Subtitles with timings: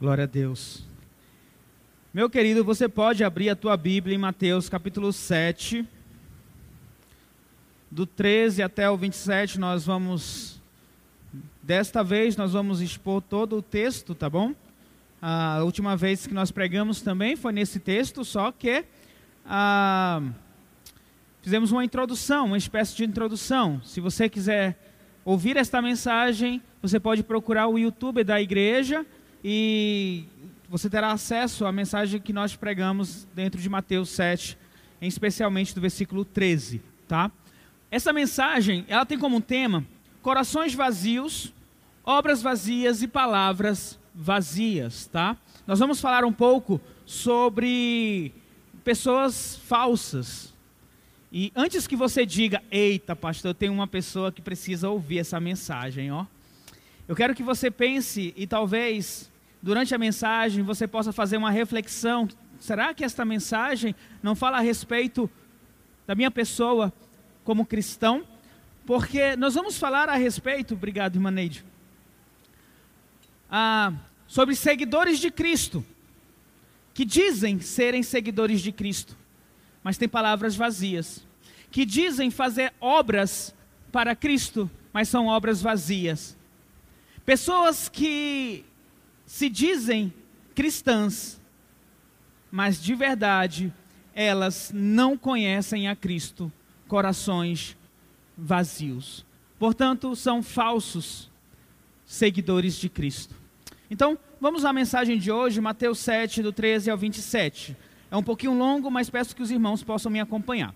[0.00, 0.84] Glória a Deus.
[2.14, 5.84] Meu querido, você pode abrir a tua Bíblia em Mateus capítulo 7.
[7.90, 10.62] Do 13 até o 27, nós vamos.
[11.60, 14.54] Desta vez, nós vamos expor todo o texto, tá bom?
[15.20, 18.84] A última vez que nós pregamos também foi nesse texto, só que
[19.44, 20.22] ah,
[21.42, 23.82] fizemos uma introdução, uma espécie de introdução.
[23.84, 24.78] Se você quiser
[25.24, 29.04] ouvir esta mensagem, você pode procurar o YouTube da igreja
[29.42, 30.24] e
[30.68, 34.58] você terá acesso à mensagem que nós pregamos dentro de Mateus 7,
[35.00, 37.30] especialmente do versículo 13, tá?
[37.90, 39.84] Essa mensagem, ela tem como tema
[40.20, 41.54] corações vazios,
[42.04, 45.36] obras vazias e palavras vazias, tá?
[45.66, 48.32] Nós vamos falar um pouco sobre
[48.84, 50.54] pessoas falsas.
[51.32, 55.38] E antes que você diga, eita, pastor, eu tenho uma pessoa que precisa ouvir essa
[55.38, 56.26] mensagem, ó.
[57.08, 62.28] Eu quero que você pense e talvez durante a mensagem você possa fazer uma reflexão.
[62.60, 65.28] Será que esta mensagem não fala a respeito
[66.06, 66.92] da minha pessoa
[67.44, 68.26] como cristão?
[68.84, 71.64] Porque nós vamos falar a respeito, obrigado, irmã Neide,
[73.50, 73.94] ah,
[74.26, 75.82] sobre seguidores de Cristo,
[76.92, 79.16] que dizem serem seguidores de Cristo,
[79.82, 81.26] mas têm palavras vazias,
[81.70, 83.54] que dizem fazer obras
[83.90, 86.37] para Cristo, mas são obras vazias.
[87.28, 88.64] Pessoas que
[89.26, 90.10] se dizem
[90.54, 91.38] cristãs,
[92.50, 93.70] mas de verdade
[94.14, 96.50] elas não conhecem a Cristo,
[96.86, 97.76] corações
[98.34, 99.26] vazios.
[99.58, 101.30] Portanto, são falsos
[102.06, 103.34] seguidores de Cristo.
[103.90, 107.76] Então, vamos à mensagem de hoje, Mateus 7, do 13 ao 27.
[108.10, 110.74] É um pouquinho longo, mas peço que os irmãos possam me acompanhar.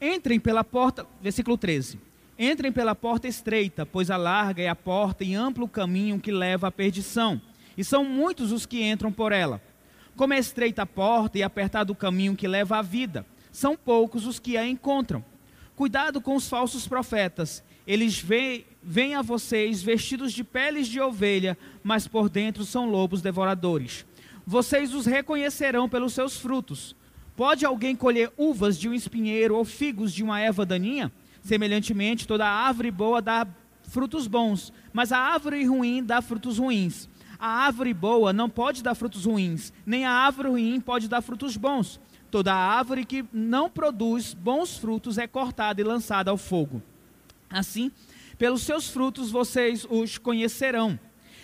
[0.00, 1.98] Entrem pela porta, versículo 13.
[2.44, 6.32] Entrem pela porta estreita, pois a larga é a porta e amplo o caminho que
[6.32, 7.40] leva à perdição,
[7.78, 9.62] e são muitos os que entram por ela.
[10.16, 14.26] Como é estreita a porta e apertado o caminho que leva à vida, são poucos
[14.26, 15.24] os que a encontram.
[15.76, 22.08] Cuidado com os falsos profetas, eles vêm, a vocês vestidos de peles de ovelha, mas
[22.08, 24.04] por dentro são lobos devoradores.
[24.44, 26.96] Vocês os reconhecerão pelos seus frutos.
[27.36, 31.12] Pode alguém colher uvas de um espinheiro ou figos de uma erva daninha?
[31.42, 33.46] Semelhantemente, toda árvore boa dá
[33.82, 37.08] frutos bons, mas a árvore ruim dá frutos ruins.
[37.38, 41.56] A árvore boa não pode dar frutos ruins, nem a árvore ruim pode dar frutos
[41.56, 42.00] bons.
[42.30, 46.80] Toda árvore que não produz bons frutos é cortada e lançada ao fogo.
[47.50, 47.90] Assim,
[48.38, 50.98] pelos seus frutos vocês os conhecerão.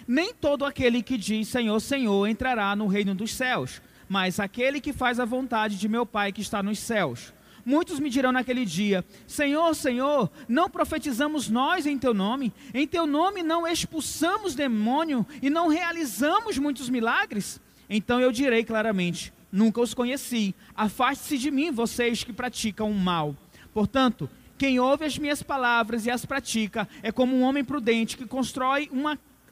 [0.06, 4.92] Nem todo aquele que diz Senhor, Senhor entrará no reino dos céus, mas aquele que
[4.92, 7.34] faz a vontade de meu Pai que está nos céus.
[7.68, 12.50] Muitos me dirão naquele dia: Senhor, Senhor, não profetizamos nós em teu nome?
[12.72, 17.60] Em teu nome não expulsamos demônio e não realizamos muitos milagres?
[17.90, 20.54] Então eu direi claramente: Nunca os conheci.
[20.74, 23.36] Afaste-se de mim, vocês que praticam o mal.
[23.74, 28.24] Portanto, quem ouve as minhas palavras e as pratica é como um homem prudente que
[28.24, 29.18] constrói uma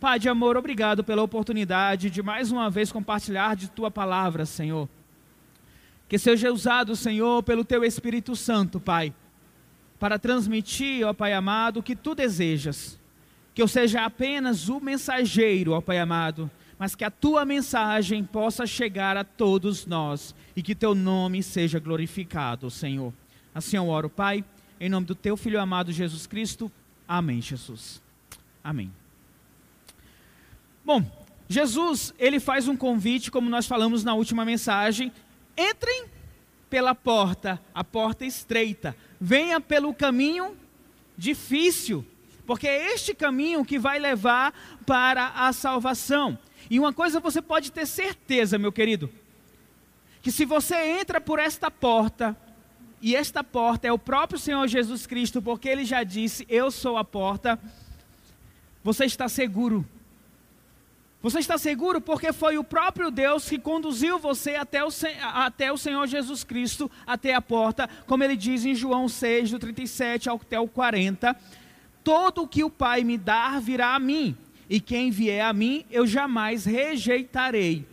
[0.00, 4.88] Pai de amor, obrigado pela oportunidade de mais uma vez compartilhar de tua palavra, Senhor.
[6.08, 9.12] Que seja usado, Senhor, pelo teu Espírito Santo, Pai,
[9.98, 12.96] para transmitir, ó Pai amado, o que tu desejas.
[13.52, 16.48] Que eu seja apenas o mensageiro, ó Pai amado,
[16.78, 21.80] mas que a tua mensagem possa chegar a todos nós e que teu nome seja
[21.80, 23.12] glorificado, Senhor.
[23.52, 24.44] Assim eu oro, Pai,
[24.78, 26.70] em nome do teu filho amado Jesus Cristo.
[27.08, 28.00] Amém, Jesus.
[28.62, 28.92] Amém.
[30.88, 31.04] Bom,
[31.46, 35.12] Jesus, ele faz um convite, como nós falamos na última mensagem:
[35.54, 36.06] entrem
[36.70, 40.56] pela porta, a porta estreita, venha pelo caminho
[41.14, 42.06] difícil,
[42.46, 44.54] porque é este caminho que vai levar
[44.86, 46.38] para a salvação.
[46.70, 49.10] E uma coisa você pode ter certeza, meu querido,
[50.22, 52.34] que se você entra por esta porta,
[53.02, 56.96] e esta porta é o próprio Senhor Jesus Cristo, porque ele já disse: Eu sou
[56.96, 57.60] a porta,
[58.82, 59.86] você está seguro
[61.20, 64.88] você está seguro porque foi o próprio Deus que conduziu você até o,
[65.34, 69.58] até o Senhor Jesus Cristo, até a porta, como ele diz em João 6, do
[69.58, 71.36] 37 até o 40.
[72.04, 74.36] Todo o que o Pai me dar virá a mim,
[74.70, 77.84] e quem vier a mim eu jamais rejeitarei.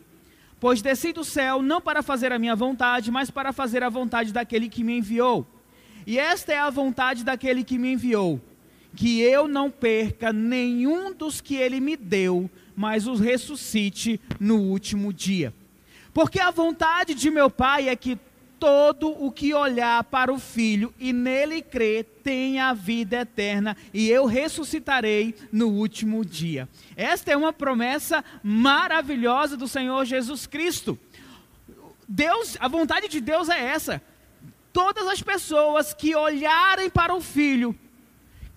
[0.60, 4.32] Pois desci do céu não para fazer a minha vontade, mas para fazer a vontade
[4.32, 5.48] daquele que me enviou.
[6.06, 8.40] E esta é a vontade daquele que me enviou,
[8.96, 15.14] que eu não perca nenhum dos que ele me deu, mas os ressuscite no último
[15.14, 15.54] dia.
[16.14, 18.18] Porque a vontade de meu Pai é que
[18.60, 24.10] todo o que olhar para o Filho e nele crer tenha a vida eterna, e
[24.10, 26.68] eu ressuscitarei no último dia.
[26.96, 30.98] Esta é uma promessa maravilhosa do Senhor Jesus Cristo.
[32.08, 34.02] Deus, a vontade de Deus é essa.
[34.72, 37.78] Todas as pessoas que olharem para o Filho,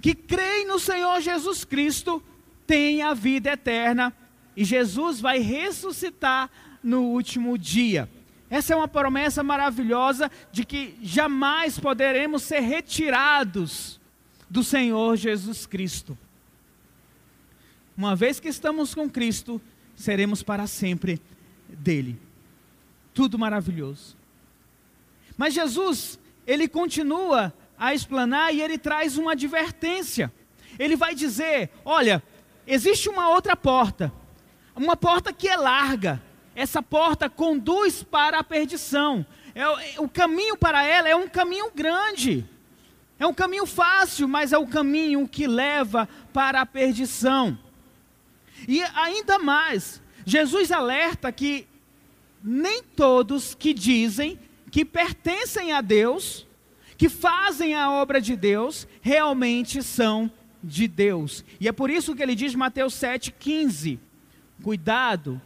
[0.00, 2.22] que creem no Senhor Jesus Cristo,
[2.68, 4.14] têm a vida eterna,
[4.54, 6.50] e Jesus vai ressuscitar
[6.82, 8.08] no último dia.
[8.50, 13.98] Essa é uma promessa maravilhosa de que jamais poderemos ser retirados
[14.48, 16.16] do Senhor Jesus Cristo.
[17.96, 19.60] Uma vez que estamos com Cristo,
[19.96, 21.20] seremos para sempre
[21.68, 22.18] dele.
[23.14, 24.16] Tudo maravilhoso.
[25.36, 30.32] Mas Jesus, ele continua a explanar e ele traz uma advertência.
[30.78, 32.22] Ele vai dizer: olha,
[32.68, 34.12] existe uma outra porta,
[34.76, 36.22] uma porta que é larga,
[36.54, 39.24] essa porta conduz para a perdição.
[39.54, 39.64] É,
[39.98, 42.46] o caminho para ela é um caminho grande.
[43.18, 47.58] É um caminho fácil, mas é o caminho que leva para a perdição.
[48.68, 51.66] E ainda mais, Jesus alerta que
[52.42, 54.38] nem todos que dizem
[54.70, 56.46] que pertencem a Deus,
[56.96, 60.30] que fazem a obra de Deus, realmente são
[60.62, 61.44] de Deus.
[61.60, 63.98] E é por isso que ele diz Mateus 7,15:
[64.62, 65.40] Cuidado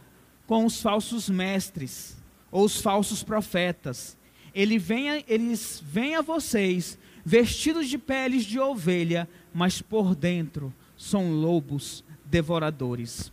[0.47, 2.21] com os falsos mestres
[2.51, 4.17] ou os falsos profetas.
[4.53, 11.31] Ele vem, eles vêm a vocês vestidos de peles de ovelha, mas por dentro são
[11.31, 13.31] lobos devoradores.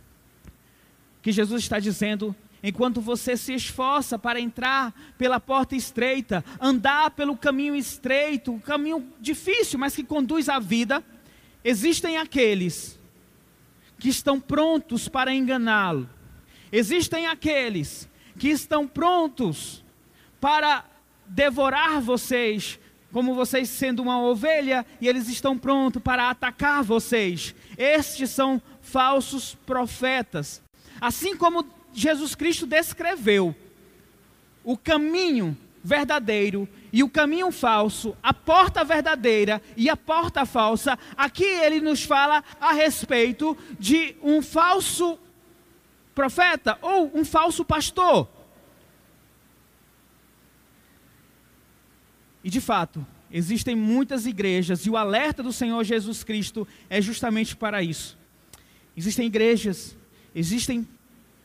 [1.21, 7.37] Que Jesus está dizendo, enquanto você se esforça para entrar pela porta estreita, andar pelo
[7.37, 11.03] caminho estreito, caminho difícil, mas que conduz à vida,
[11.63, 12.99] existem aqueles
[13.99, 16.09] que estão prontos para enganá-lo
[16.71, 18.07] Existem aqueles
[18.39, 19.83] que estão prontos
[20.39, 20.85] para
[21.27, 22.79] devorar vocês,
[23.11, 27.53] como vocês sendo uma ovelha, e eles estão prontos para atacar vocês.
[27.77, 30.63] Estes são falsos profetas.
[30.99, 33.53] Assim como Jesus Cristo descreveu
[34.63, 41.43] o caminho verdadeiro e o caminho falso, a porta verdadeira e a porta falsa, aqui
[41.43, 45.17] ele nos fala a respeito de um falso
[46.13, 48.27] profeta ou um falso pastor.
[52.43, 57.55] E de fato, existem muitas igrejas e o alerta do Senhor Jesus Cristo é justamente
[57.55, 58.17] para isso.
[58.95, 59.95] Existem igrejas,
[60.35, 60.87] existem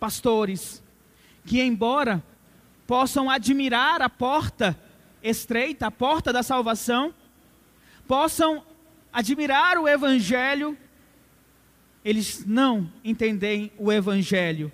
[0.01, 0.83] pastores
[1.45, 2.23] que, embora
[2.87, 4.79] possam admirar a porta
[5.23, 7.13] estreita, a porta da salvação,
[8.07, 8.63] possam
[9.13, 10.77] admirar o evangelho
[12.07, 14.71] eles não entendem o Evangelho.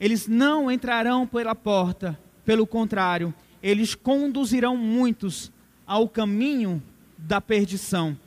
[0.00, 3.32] Eles não entrarão pela porta, pelo contrário,
[3.62, 5.52] eles conduzirão muitos
[5.86, 6.82] ao caminho
[7.16, 8.18] da perdição.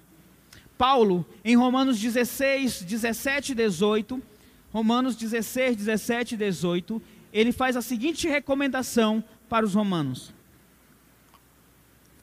[0.77, 4.23] Paulo, em Romanos 16, 17 e 18,
[4.71, 10.33] Romanos 16, 17 e 18, ele faz a seguinte recomendação para os romanos.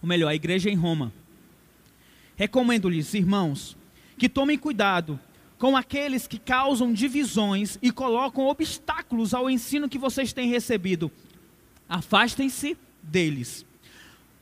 [0.03, 1.13] Ou melhor, a igreja em Roma.
[2.37, 3.77] Recomendo-lhes, irmãos,
[4.19, 5.19] que tomem cuidado
[5.59, 11.11] com aqueles que causam divisões e colocam obstáculos ao ensino que vocês têm recebido.
[11.89, 13.65] Afastem-se deles.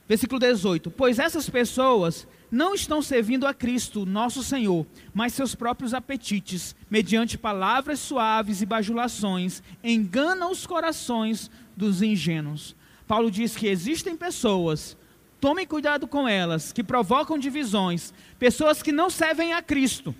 [0.08, 5.94] Versículo 18: Pois essas pessoas não estão servindo a Cristo, nosso Senhor, mas seus próprios
[5.94, 12.76] apetites, mediante palavras suaves e bajulações, enganam os corações dos ingênuos.
[13.08, 14.96] Paulo diz que existem pessoas,
[15.40, 20.14] tomem cuidado com elas, que provocam divisões, pessoas que não servem a Cristo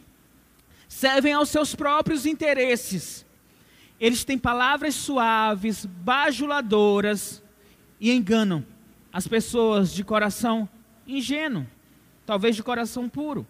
[0.92, 3.24] servem aos seus próprios interesses.
[3.98, 7.42] Eles têm palavras suaves, bajuladoras
[7.98, 8.64] e enganam
[9.10, 10.68] as pessoas de coração
[11.06, 11.66] ingênuo,
[12.32, 13.46] talvez de coração puro.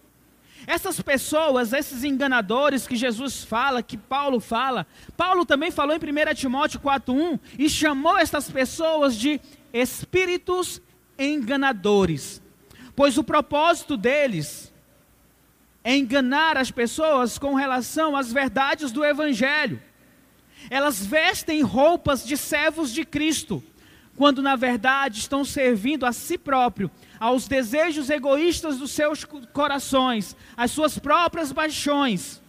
[0.66, 6.34] Essas pessoas, esses enganadores que Jesus fala, que Paulo fala, Paulo também falou em 1
[6.34, 9.40] Timóteo 4:1 e chamou essas pessoas de
[9.72, 10.82] espíritos
[11.16, 12.42] enganadores.
[12.96, 14.72] Pois o propósito deles
[15.84, 19.80] é enganar as pessoas com relação às verdades do Evangelho.
[20.68, 23.62] Elas vestem roupas de servos de Cristo,
[24.16, 30.70] quando na verdade estão servindo a si próprio, aos desejos egoístas dos seus corações, às
[30.70, 32.42] suas próprias paixões,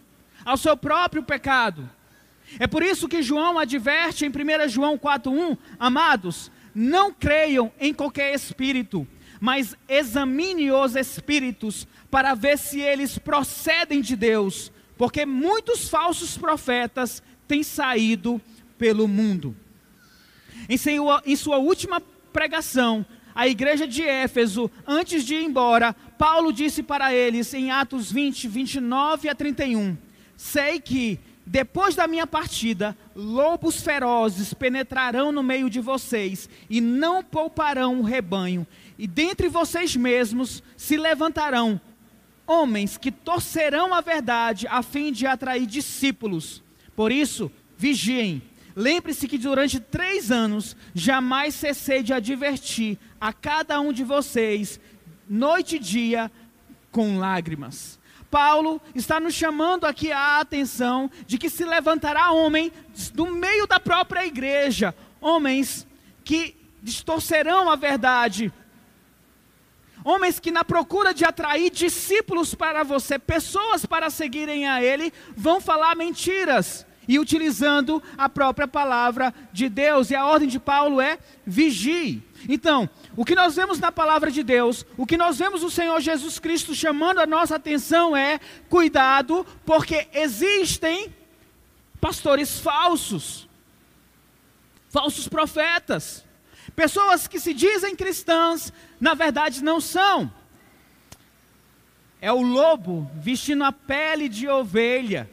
[0.44, 1.88] ao seu próprio pecado.
[2.58, 8.34] É por isso que João adverte em 1 João 4,1: Amados, não creiam em qualquer
[8.34, 9.06] espírito,
[9.40, 17.22] mas examine os espíritos para ver se eles procedem de Deus, porque muitos falsos profetas
[17.48, 18.40] têm saído
[18.76, 19.56] pelo mundo.
[20.68, 22.00] Em sua, última
[22.32, 28.10] pregação, a igreja de Éfeso, antes de ir embora, Paulo disse para eles em Atos
[28.10, 29.96] 20, 29 a 31:
[30.36, 37.22] Sei que, depois da minha partida, lobos ferozes penetrarão no meio de vocês e não
[37.22, 38.66] pouparão o rebanho,
[38.98, 41.80] e dentre vocês mesmos se levantarão
[42.46, 46.62] homens que torcerão a verdade a fim de atrair discípulos.
[46.94, 48.42] Por isso, vigiem.
[48.76, 54.80] Lembre-se que durante três anos jamais cessei de advertir a cada um de vocês,
[55.28, 56.30] noite e dia,
[56.90, 58.00] com lágrimas.
[58.30, 62.72] Paulo está nos chamando aqui a atenção de que se levantará homem
[63.12, 65.86] do meio da própria igreja, homens
[66.24, 68.52] que distorcerão a verdade,
[70.04, 75.60] homens que, na procura de atrair discípulos para você, pessoas para seguirem a Ele, vão
[75.60, 80.10] falar mentiras e utilizando a própria palavra de Deus.
[80.10, 82.22] E a ordem de Paulo é vigie.
[82.48, 86.00] Então, o que nós vemos na palavra de Deus, o que nós vemos o Senhor
[86.00, 91.14] Jesus Cristo chamando a nossa atenção é cuidado, porque existem
[92.00, 93.48] pastores falsos,
[94.90, 96.24] falsos profetas,
[96.76, 100.30] pessoas que se dizem cristãs, na verdade não são.
[102.20, 105.30] É o lobo vestindo a pele de ovelha.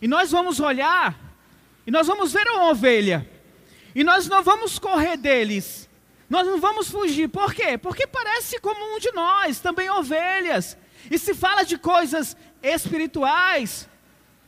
[0.00, 1.18] E nós vamos olhar,
[1.86, 3.28] e nós vamos ver uma ovelha,
[3.94, 5.88] e nós não vamos correr deles,
[6.30, 7.76] nós não vamos fugir, por quê?
[7.76, 10.76] Porque parece como um de nós, também ovelhas,
[11.10, 13.88] e se fala de coisas espirituais,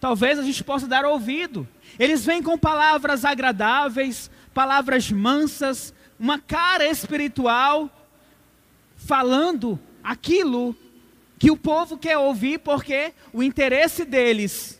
[0.00, 1.66] talvez a gente possa dar ouvido.
[1.98, 7.90] Eles vêm com palavras agradáveis, palavras mansas, uma cara espiritual,
[8.96, 10.76] falando aquilo
[11.38, 14.79] que o povo quer ouvir, porque o interesse deles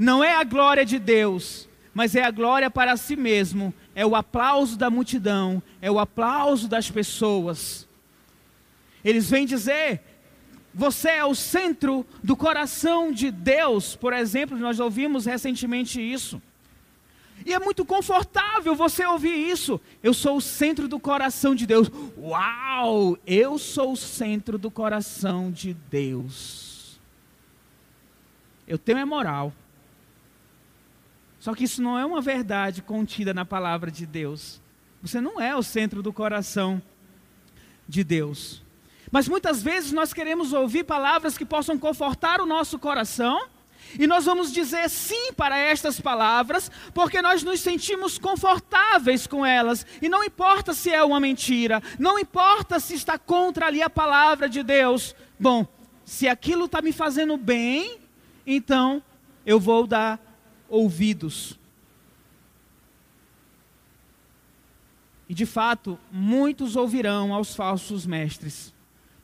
[0.00, 4.16] não é a glória de Deus, mas é a glória para si mesmo, é o
[4.16, 7.86] aplauso da multidão, é o aplauso das pessoas.
[9.04, 10.00] Eles vêm dizer:
[10.72, 16.40] você é o centro do coração de Deus, por exemplo, nós ouvimos recentemente isso.
[17.44, 19.78] E é muito confortável você ouvir isso.
[20.02, 21.90] Eu sou o centro do coração de Deus.
[22.16, 23.18] Uau!
[23.26, 26.98] Eu sou o centro do coração de Deus.
[28.66, 29.52] Eu tenho é moral.
[31.40, 34.60] Só que isso não é uma verdade contida na palavra de Deus.
[35.02, 36.80] Você não é o centro do coração
[37.88, 38.62] de Deus.
[39.10, 43.48] Mas muitas vezes nós queremos ouvir palavras que possam confortar o nosso coração,
[43.98, 49.84] e nós vamos dizer sim para estas palavras, porque nós nos sentimos confortáveis com elas,
[50.00, 54.48] e não importa se é uma mentira, não importa se está contra ali a palavra
[54.48, 55.16] de Deus.
[55.38, 55.66] Bom,
[56.04, 57.98] se aquilo está me fazendo bem,
[58.46, 59.02] então
[59.44, 60.29] eu vou dar
[60.70, 61.58] ouvidos.
[65.28, 68.72] E de fato, muitos ouvirão aos falsos mestres,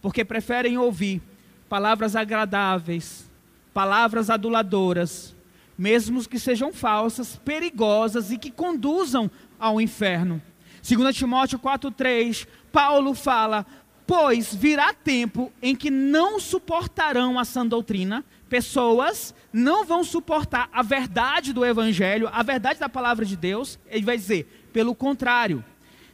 [0.03, 1.23] porque preferem ouvir
[1.69, 3.31] palavras agradáveis,
[3.73, 5.35] palavras aduladoras,
[5.77, 10.41] mesmo que sejam falsas, perigosas e que conduzam ao inferno.
[10.83, 13.67] 2 Timóteo 4,3, Paulo fala:
[14.07, 20.83] Pois virá tempo em que não suportarão a sã doutrina, pessoas não vão suportar a
[20.83, 25.65] verdade do Evangelho, a verdade da palavra de Deus, ele vai dizer, pelo contrário,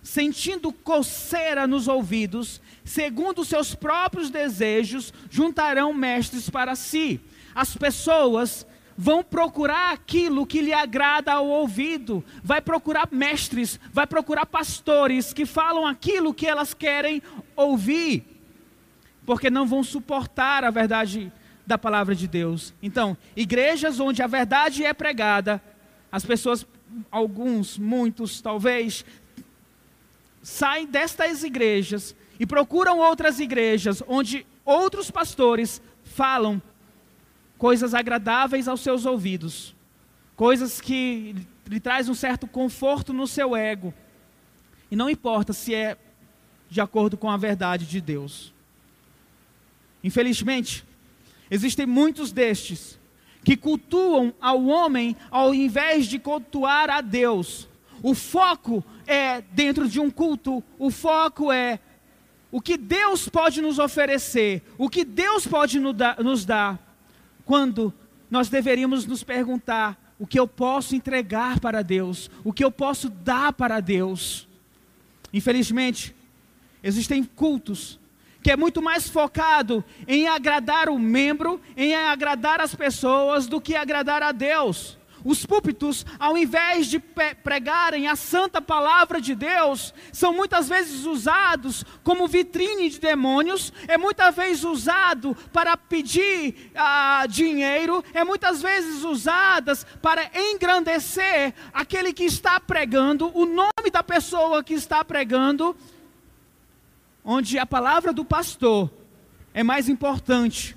[0.03, 7.21] sentindo coceira nos ouvidos, segundo seus próprios desejos, juntarão mestres para si.
[7.55, 14.47] As pessoas vão procurar aquilo que lhe agrada ao ouvido, vai procurar mestres, vai procurar
[14.47, 17.23] pastores que falam aquilo que elas querem
[17.57, 18.25] ouvir,
[19.25, 21.33] porque não vão suportar a verdade
[21.67, 22.75] da palavra de Deus.
[22.83, 25.63] Então, igrejas onde a verdade é pregada,
[26.11, 26.67] as pessoas,
[27.11, 29.05] alguns, muitos, talvez,
[30.43, 36.61] saem destas igrejas e procuram outras igrejas onde outros pastores falam
[37.63, 39.73] coisas agradáveis aos seus ouvidos,
[40.35, 41.35] coisas que
[41.67, 43.95] lhe traz um certo conforto no seu ego.
[44.91, 45.97] E não importa se é
[46.69, 48.53] de acordo com a verdade de Deus.
[50.03, 50.85] Infelizmente,
[51.53, 52.99] Existem muitos destes
[53.45, 57.69] que cultuam ao homem ao invés de cultuar a Deus.
[58.03, 61.79] O foco é dentro de um culto, o foco é
[62.51, 66.92] o que Deus pode nos oferecer, o que Deus pode nos dar,
[67.45, 67.93] quando
[68.31, 72.31] nós deveríamos nos perguntar: o que eu posso entregar para Deus?
[72.45, 74.49] O que eu posso dar para Deus?
[75.33, 76.15] Infelizmente,
[76.83, 77.99] existem cultos
[78.43, 83.77] que é muito mais focado em agradar o membro, em agradar as pessoas, do que
[83.77, 84.99] agradar a Deus.
[85.25, 91.85] Os púlpitos, ao invés de pregarem a santa palavra de Deus, são muitas vezes usados
[92.03, 99.05] como vitrine de demônios, é muitas vezes usado para pedir ah, dinheiro, é muitas vezes
[99.05, 105.77] usadas para engrandecer aquele que está pregando, o nome da pessoa que está pregando,
[107.25, 108.91] onde a palavra do pastor
[109.55, 110.77] é mais importante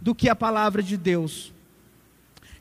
[0.00, 1.53] do que a palavra de Deus.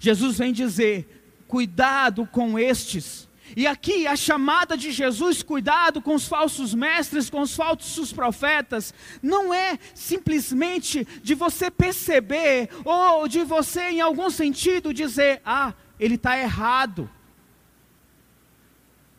[0.04, 1.08] Jesus vem dizer:
[1.48, 3.30] cuidado com estes.
[3.56, 8.94] E aqui a chamada de Jesus, cuidado com os falsos mestres, com os falsos profetas,
[9.22, 16.16] não é simplesmente de você perceber ou de você, em algum sentido, dizer: ah, ele
[16.16, 17.10] está errado.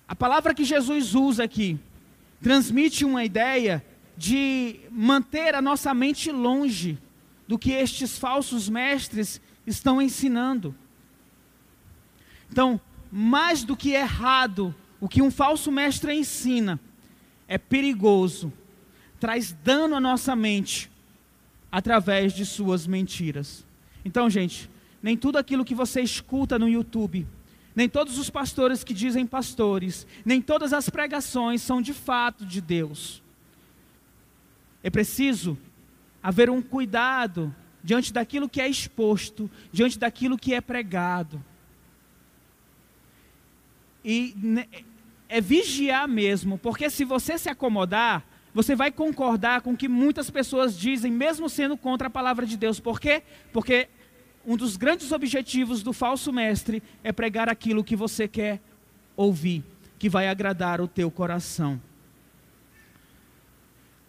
[0.07, 1.79] A palavra que Jesus usa aqui
[2.43, 3.83] transmite uma ideia
[4.19, 6.99] de manter a nossa mente longe
[7.49, 10.75] do que estes falsos mestres estão ensinando.
[12.51, 12.81] Então,
[13.11, 16.81] mais do que errado, o que um falso mestre ensina
[17.47, 18.53] é perigoso,
[19.21, 20.91] traz dano à nossa mente
[21.71, 23.67] através de suas mentiras.
[24.05, 24.71] Então, gente,
[25.03, 27.27] nem tudo aquilo que você escuta no YouTube,
[27.75, 32.61] nem todos os pastores que dizem pastores, nem todas as pregações são de fato de
[32.61, 33.23] Deus.
[34.83, 35.59] É preciso
[36.23, 37.55] haver um cuidado
[37.85, 41.45] diante daquilo que é exposto, diante daquilo que é pregado.
[44.03, 44.35] E
[45.29, 48.25] é vigiar mesmo, porque se você se acomodar,
[48.55, 52.57] você vai concordar com o que muitas pessoas dizem, mesmo sendo contra a palavra de
[52.57, 52.81] Deus.
[52.81, 53.23] Por quê?
[53.53, 53.89] Porque
[54.47, 58.63] um dos grandes objetivos do falso mestre é pregar aquilo que você quer
[59.15, 59.63] ouvir,
[59.99, 61.81] que vai agradar o teu coração.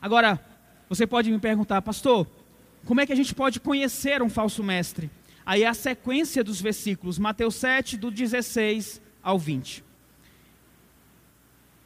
[0.02, 0.40] Agora,
[0.88, 2.28] você pode me perguntar, pastor,
[2.86, 5.10] como é que a gente pode conhecer um falso mestre?
[5.46, 9.84] Aí é a sequência dos versículos, Mateus 7, do 16 ao 20.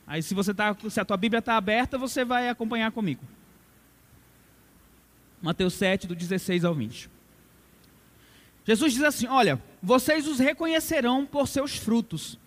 [0.06, 3.22] Aí se você tá, se a tua Bíblia está aberta, você vai acompanhar comigo.
[5.42, 7.10] Mateus 7, do 16 ao 20.
[8.66, 12.38] Jesus diz assim: Olha, vocês os reconhecerão por seus frutos.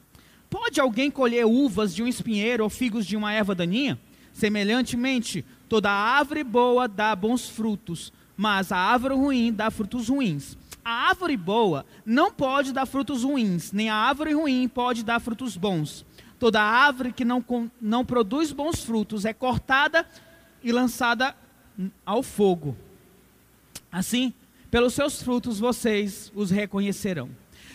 [0.50, 3.98] Pode alguém colher uvas de um espinheiro ou figos de uma erva daninha?
[4.32, 10.56] Semelhantemente, toda árvore boa dá bons frutos, mas a árvore ruim dá frutos ruins.
[10.84, 15.56] A árvore boa não pode dar frutos ruins, nem a árvore ruim pode dar frutos
[15.56, 16.04] bons.
[16.38, 17.44] Toda árvore que não,
[17.80, 20.06] não produz bons frutos é cortada
[20.62, 21.36] e lançada
[22.04, 22.76] ao fogo.
[23.90, 24.34] Assim,
[24.70, 27.30] pelos seus frutos vocês os reconhecerão.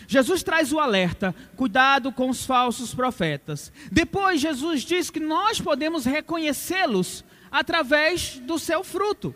[0.06, 3.72] Jesus traz o alerta: cuidado com os falsos profetas.
[3.92, 9.34] Depois, Jesus diz que nós podemos reconhecê-los através do seu fruto.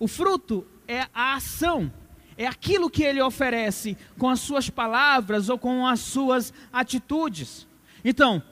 [0.00, 1.92] O fruto é a ação,
[2.36, 7.68] é aquilo que ele oferece com as suas palavras ou com as suas atitudes.
[8.04, 8.42] Então,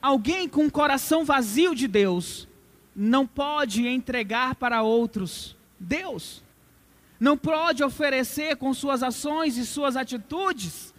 [0.00, 2.46] alguém com um coração vazio de Deus
[2.94, 6.42] não pode entregar para outros Deus
[7.20, 10.94] não pode oferecer com suas ações e suas atitudes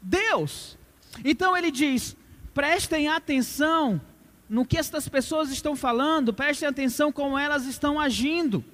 [0.00, 0.78] Deus.
[1.24, 2.16] Então ele diz:
[2.52, 4.00] prestem atenção
[4.48, 8.64] no que estas pessoas estão falando, prestem atenção como elas estão agindo.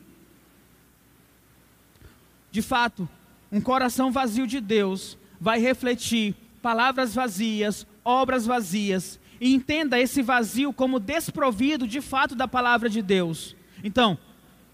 [2.51, 3.09] De fato,
[3.51, 10.73] um coração vazio de Deus vai refletir palavras vazias, obras vazias, e entenda esse vazio
[10.73, 13.57] como desprovido de fato da palavra de Deus.
[13.83, 14.19] Então,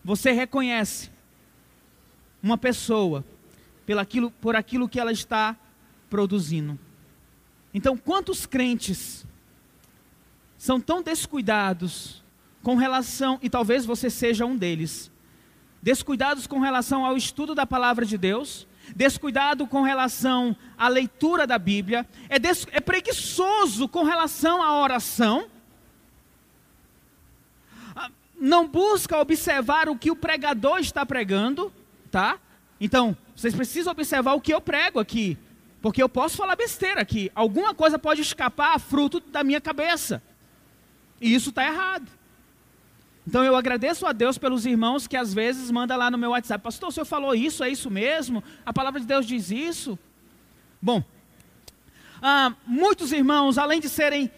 [0.05, 1.11] você reconhece
[2.43, 3.25] uma pessoa
[3.85, 5.57] pelo aquilo, por aquilo que ela está
[6.11, 6.79] produzindo.
[7.73, 9.27] Então, quantos crentes
[10.59, 12.25] são tão descuidados
[12.63, 15.11] com relação, e talvez você seja um deles,
[15.87, 21.61] descuidados com relação ao estudo da palavra de Deus, descuidado com relação à leitura da
[21.61, 25.47] Bíblia, é, des, é preguiçoso com relação à oração,
[27.95, 31.73] ah, não busca observar o que o pregador está pregando,
[32.11, 32.37] tá?
[32.81, 35.39] Então, vocês precisam observar o que eu prego aqui,
[35.81, 37.31] porque eu posso falar besteira aqui.
[37.33, 40.21] Alguma coisa pode escapar fruto da minha cabeça.
[41.21, 42.16] E isso está errado.
[43.27, 46.63] Então eu agradeço a Deus pelos irmãos que às vezes manda lá no meu WhatsApp,
[46.63, 48.43] pastor, o senhor falou isso, é isso mesmo?
[48.65, 49.99] A palavra de Deus diz isso?
[50.81, 51.03] Bom,
[52.23, 54.31] ah, muitos irmãos, além de serem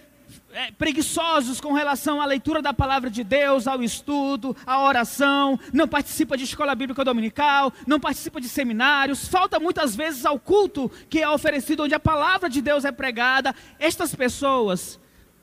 [0.52, 5.86] é, preguiçosos com relação à leitura da palavra de Deus, ao estudo, à oração, não
[5.86, 11.20] participa de escola bíblica dominical, não participa de seminários, falta muitas vezes ao culto que
[11.20, 13.54] é oferecido onde a palavra de Deus é pregada.
[13.78, 14.98] Estas pessoas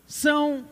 [0.08, 0.66] são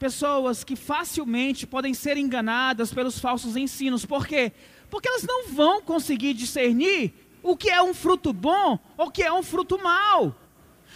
[0.00, 4.06] pessoas que facilmente podem ser enganadas pelos falsos ensinos.
[4.06, 4.50] Por quê?
[4.88, 9.22] Porque elas não vão conseguir discernir o que é um fruto bom ou o que
[9.22, 10.34] é um fruto mau.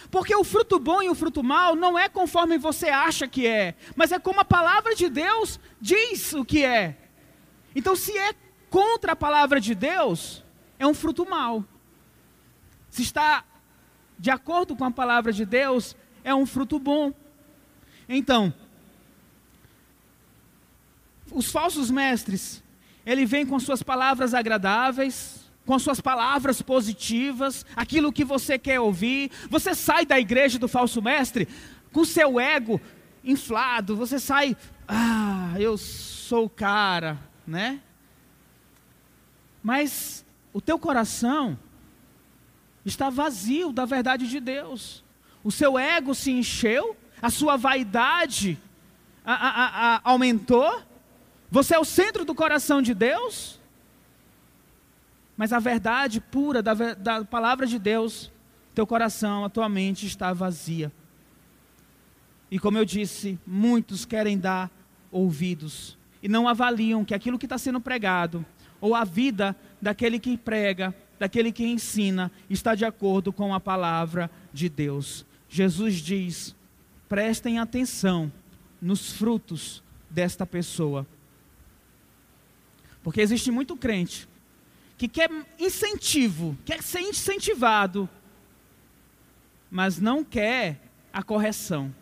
[0.09, 3.75] Porque o fruto bom e o fruto mau não é conforme você acha que é,
[3.95, 6.97] mas é como a palavra de Deus diz o que é.
[7.75, 8.33] Então, se é
[8.71, 10.43] contra a palavra de Deus,
[10.79, 11.63] é um fruto mau.
[12.89, 13.45] Se está
[14.17, 17.13] de acordo com a palavra de Deus, é um fruto bom.
[18.09, 18.53] Então,
[21.35, 22.63] os falsos mestres,
[23.05, 29.29] ele vem com suas palavras agradáveis, com suas palavras positivas, aquilo que você quer ouvir.
[29.49, 31.47] Você sai da igreja do falso mestre
[31.91, 32.79] com seu ego
[33.23, 34.55] inflado, você sai,
[34.87, 37.81] ah, eu sou o cara, né?
[39.63, 41.57] Mas o teu coração
[42.85, 45.03] está vazio da verdade de Deus.
[45.43, 48.59] O seu ego se encheu, a sua vaidade
[49.25, 50.81] a, a, a, aumentou.
[51.49, 53.59] Você é o centro do coração de Deus.
[55.37, 58.31] Mas a verdade pura da, da palavra de Deus,
[58.73, 60.91] teu coração, a tua mente está vazia.
[62.49, 64.71] E como eu disse, muitos querem dar
[65.11, 68.45] ouvidos e não avaliam que aquilo que está sendo pregado,
[68.81, 74.29] ou a vida daquele que prega, daquele que ensina, está de acordo com a palavra
[74.51, 75.25] de Deus.
[75.47, 76.55] Jesus diz:
[77.07, 78.31] prestem atenção
[78.81, 81.05] nos frutos desta pessoa.
[83.05, 84.27] Porque existe muito crente
[84.97, 88.09] que quer incentivo, quer ser incentivado,
[89.69, 90.81] mas não quer
[91.13, 91.93] a correção.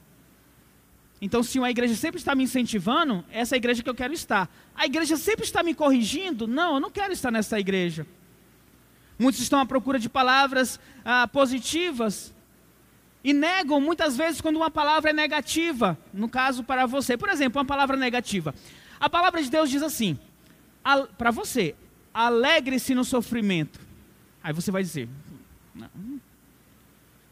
[1.21, 4.13] Então, se uma igreja sempre está me incentivando, essa é a igreja que eu quero
[4.13, 4.49] estar.
[4.73, 6.47] A igreja sempre está me corrigindo?
[6.47, 8.07] Não, eu não quero estar nessa igreja.
[9.19, 12.33] Muitos estão à procura de palavras ah, positivas
[13.21, 15.97] e negam muitas vezes quando uma palavra é negativa.
[16.13, 17.17] No caso, para você.
[17.17, 18.55] Por exemplo, uma palavra negativa.
[19.01, 20.17] A palavra de Deus diz assim:
[21.17, 21.75] para você,
[22.13, 23.79] alegre-se no sofrimento.
[24.43, 25.07] Aí você vai dizer,
[25.73, 25.89] não,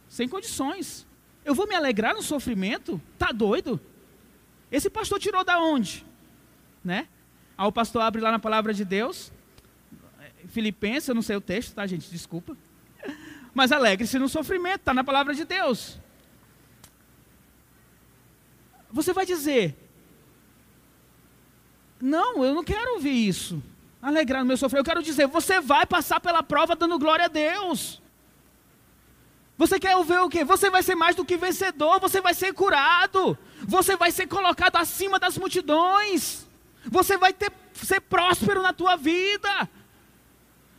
[0.08, 1.06] sem condições.
[1.44, 3.02] Eu vou me alegrar no sofrimento?
[3.18, 3.80] Tá doido?
[4.72, 6.06] Esse pastor tirou da onde?
[6.84, 7.08] Né?
[7.58, 9.32] Aí o pastor abre lá na palavra de Deus,
[10.48, 12.10] Filipenses, eu não sei o texto, tá, gente?
[12.10, 12.58] Desculpa.
[13.54, 16.00] Mas alegre-se no sofrimento, está na palavra de Deus.
[18.92, 19.76] Você vai dizer:
[22.02, 23.62] Não, eu não quero ouvir isso
[24.02, 24.88] alegrar no meu sofrimento.
[24.88, 28.02] Eu quero dizer, você vai passar pela prova dando glória a Deus.
[29.58, 30.44] Você quer ver o quê?
[30.44, 34.78] Você vai ser mais do que vencedor, você vai ser curado, você vai ser colocado
[34.78, 36.48] acima das multidões,
[36.86, 39.70] você vai ter, ser próspero na tua vida,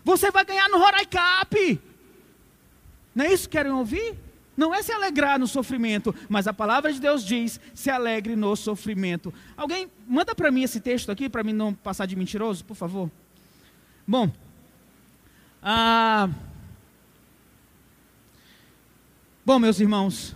[0.04, 1.80] você vai ganhar no Roraicap.
[3.14, 4.18] Não é isso que querem ouvir?
[4.56, 8.54] Não é se alegrar no sofrimento, mas a palavra de Deus diz: se alegre no
[8.54, 9.32] sofrimento.
[9.56, 13.10] Alguém manda para mim esse texto aqui, para mim não passar de mentiroso, por favor.
[14.06, 14.30] Bom,
[15.62, 16.28] ah,
[19.44, 20.34] bom, meus irmãos,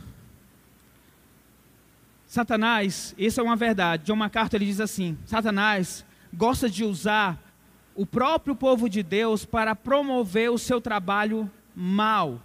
[2.26, 4.05] Satanás, isso é uma verdade.
[4.05, 7.38] John MacArthur ele diz assim: Satanás gosta de usar
[7.94, 12.40] o próprio povo de Deus para promover o seu trabalho mal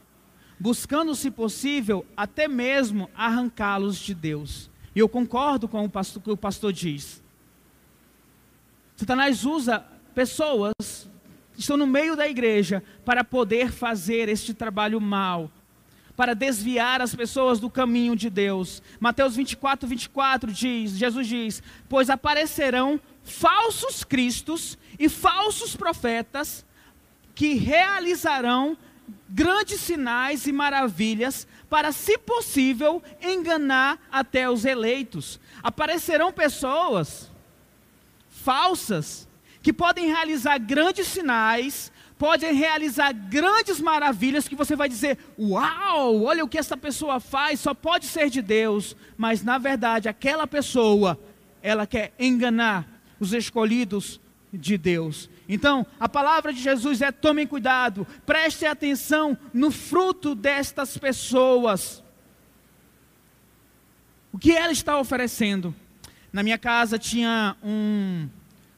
[0.62, 4.70] buscando, se possível, até mesmo arrancá-los de Deus.
[4.96, 7.22] E eu concordo com o pastor, que o pastor diz.
[8.96, 11.10] Satanás usa pessoas
[11.56, 15.50] que estão no meio da igreja para poder fazer este trabalho mal,
[16.16, 18.84] para desviar as pessoas do caminho de Deus.
[19.00, 26.64] Mateus 24, 24 diz, Jesus diz, pois aparecerão falsos cristos e falsos profetas
[27.34, 28.78] que realizarão
[29.30, 35.40] grandes sinais e maravilhas para, se possível, enganar até os eleitos.
[35.64, 37.32] Aparecerão pessoas
[38.30, 39.28] falsas
[39.62, 46.44] que podem realizar grandes sinais, podem realizar grandes maravilhas que você vai dizer: "Uau, olha
[46.44, 51.20] o que essa pessoa faz, só pode ser de Deus", mas na verdade aquela pessoa
[51.62, 52.88] ela quer enganar
[53.20, 54.20] os escolhidos
[54.52, 55.30] de Deus.
[55.54, 62.02] Então, a palavra de Jesus é: tomem cuidado, prestem atenção no fruto destas pessoas.
[64.32, 65.76] O que ela está oferecendo?
[66.32, 68.30] Na minha casa tinha um.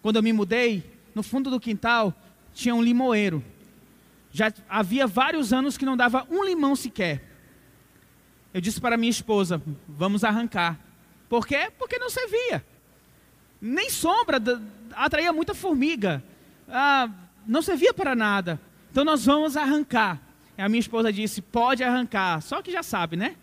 [0.01, 0.83] Quando eu me mudei,
[1.13, 2.12] no fundo do quintal,
[2.55, 3.45] tinha um limoeiro.
[4.31, 7.23] Já havia vários anos que não dava um limão sequer.
[8.51, 10.79] eu disse para minha esposa: vamos arrancar.
[11.29, 11.71] Por quê?
[11.77, 12.65] Porque não servia.
[13.62, 14.41] Nem sombra
[14.95, 16.23] atraía muita formiga.
[16.69, 17.10] Ah,
[17.45, 18.60] não servia para nada.
[18.91, 20.21] Então nós vamos arrancar.
[20.58, 22.41] E a minha esposa disse: pode arrancar.
[22.41, 23.36] Só que já sabe, né?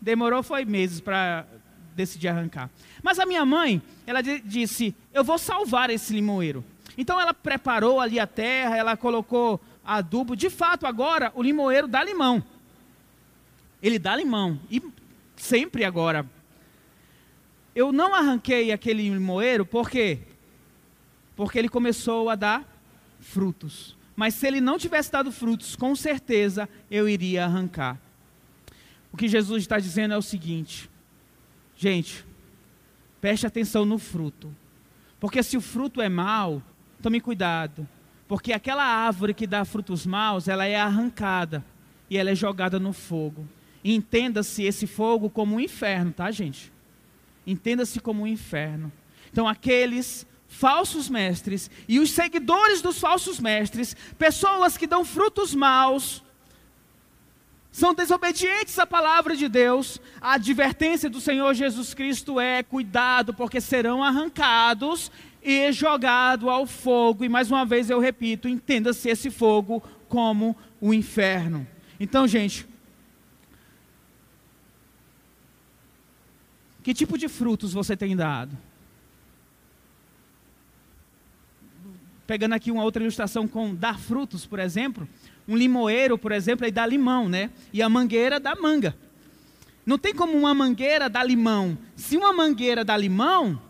[0.00, 1.46] Demorou foi meses para
[1.94, 2.70] decidir arrancar.
[3.02, 6.64] Mas a minha mãe, ela disse: eu vou salvar esse limoeiro.
[6.96, 10.36] Então ela preparou ali a terra, ela colocou adubo.
[10.36, 12.42] De fato, agora o limoeiro dá limão.
[13.82, 14.58] Ele dá limão.
[14.70, 14.82] E
[15.36, 16.26] sempre agora.
[17.74, 20.20] Eu não arranquei aquele limoeiro, por quê?
[21.36, 22.64] Porque ele começou a dar
[23.20, 23.96] frutos.
[24.16, 27.98] Mas se ele não tivesse dado frutos, com certeza eu iria arrancar.
[29.12, 30.90] O que Jesus está dizendo é o seguinte:
[31.76, 32.24] gente,
[33.20, 34.54] preste atenção no fruto.
[35.18, 36.62] Porque se o fruto é mau,
[37.00, 37.88] tome cuidado.
[38.28, 41.64] Porque aquela árvore que dá frutos maus, ela é arrancada
[42.08, 43.46] e ela é jogada no fogo.
[43.84, 46.72] Entenda-se esse fogo como um inferno, tá, gente?
[47.46, 48.90] Entenda-se como um inferno.
[49.30, 56.22] Então, aqueles falsos mestres e os seguidores dos falsos mestres, pessoas que dão frutos maus,
[57.72, 60.00] são desobedientes à palavra de Deus.
[60.20, 65.10] A advertência do Senhor Jesus Cristo é: cuidado, porque serão arrancados
[65.42, 67.24] e jogados ao fogo.
[67.24, 71.66] E mais uma vez eu repito: entenda-se esse fogo como o inferno.
[71.98, 72.64] Então, gente,
[76.84, 78.56] que tipo de frutos você tem dado?
[82.26, 85.08] Pegando aqui uma outra ilustração com dar frutos, por exemplo,
[85.46, 87.50] um limoeiro, por exemplo, ele dá limão, né?
[87.72, 88.96] E a mangueira dá manga.
[89.84, 91.76] Não tem como uma mangueira dar limão.
[91.94, 93.60] Se uma mangueira dá limão,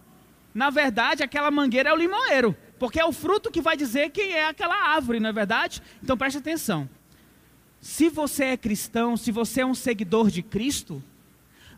[0.54, 4.32] na verdade aquela mangueira é o limoeiro, porque é o fruto que vai dizer quem
[4.32, 5.82] é aquela árvore, não é verdade?
[6.02, 6.88] Então preste atenção.
[7.80, 11.02] Se você é cristão, se você é um seguidor de Cristo,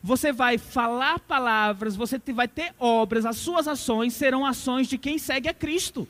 [0.03, 5.19] você vai falar palavras, você vai ter obras, as suas ações serão ações de quem
[5.19, 6.07] segue a Cristo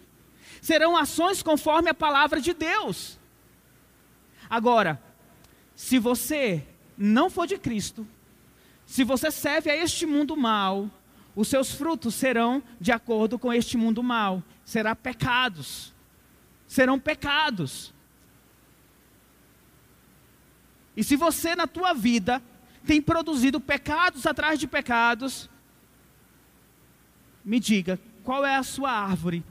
[0.66, 3.20] serão ações conforme a palavra de Deus.
[4.50, 5.00] Agora,
[5.76, 6.66] se você
[6.98, 8.04] não for de Cristo,
[8.84, 10.90] se você serve a este mundo mal,
[11.36, 15.94] os seus frutos serão de acordo com este mundo mal, será pecados.
[16.66, 17.94] Serão pecados.
[20.96, 22.42] E se você na tua vida
[22.84, 25.48] tem produzido pecados atrás de pecados,
[27.44, 29.44] me diga, qual é a sua árvore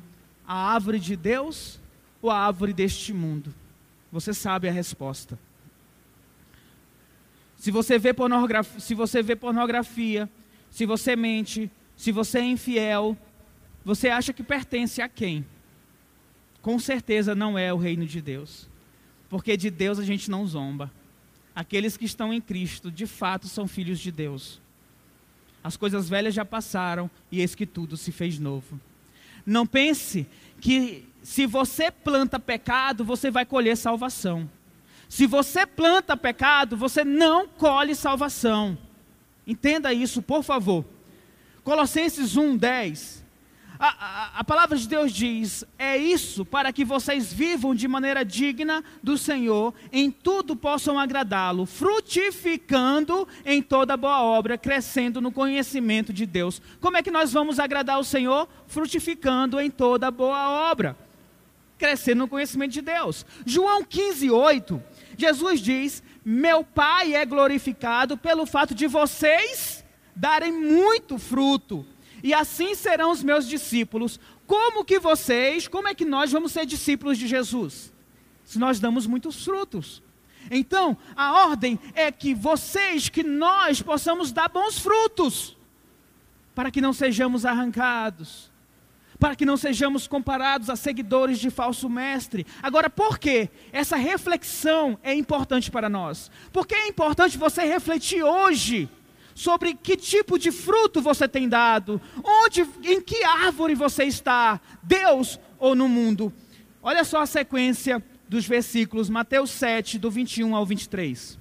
[0.47, 1.79] a árvore de Deus
[2.21, 3.53] ou a árvore deste mundo?
[4.12, 5.38] Você sabe a resposta.
[7.58, 10.29] Se você vê pornografia, se você vê pornografia,
[10.69, 13.17] se você mente, se você é infiel,
[13.84, 15.45] você acha que pertence a quem?
[16.62, 18.67] Com certeza não é o reino de Deus.
[19.29, 20.91] Porque de Deus a gente não zomba.
[21.55, 24.62] Aqueles que estão em Cristo, de fato, são filhos de Deus.
[25.63, 28.79] As coisas velhas já passaram e eis que tudo se fez novo.
[29.45, 30.27] Não pense
[30.60, 34.49] que se você planta pecado, você vai colher salvação.
[35.10, 38.77] Se você planta pecado, você não colhe salvação.
[39.45, 40.86] Entenda isso, por favor.
[41.63, 43.24] Colossenses 1, 10
[43.79, 48.23] a, a, a, palavra de Deus diz: é isso para que vocês vivam de maneira
[48.23, 56.13] digna do Senhor, em tudo possam agradá-lo, frutificando em toda boa obra, crescendo no conhecimento
[56.13, 56.61] de Deus.
[56.79, 58.47] Como é que nós vamos agradar o Senhor?
[58.67, 60.97] Frutificando em toda boa obra,
[61.77, 63.25] crescendo no conhecimento de Deus.
[63.45, 64.83] João 15, 8,
[65.17, 69.83] Jesus diz: Meu Pai é glorificado pelo fato de vocês
[70.15, 71.85] darem muito fruto
[72.25, 74.19] e assim serão os meus discípulos.
[74.47, 77.93] Como que vocês, como é que nós vamos ser discípulos de Jesus?
[78.43, 80.01] Se nós damos muitos frutos.
[80.49, 85.55] Então, a ordem é que vocês, que nós possamos dar bons frutos,
[86.55, 88.51] para que não sejamos arrancados,
[89.19, 92.43] para que não sejamos comparados a seguidores de falso mestre.
[92.59, 96.31] Agora, por que essa reflexão é importante para nós?
[96.51, 98.89] Porque é importante você refletir hoje
[99.36, 105.38] sobre que tipo de fruto você tem dado, onde, em que árvore você está, Deus
[105.60, 106.34] ou no mundo.
[106.82, 111.38] Olha só a sequência dos versículos, Mateus 7, do 21 ao 23.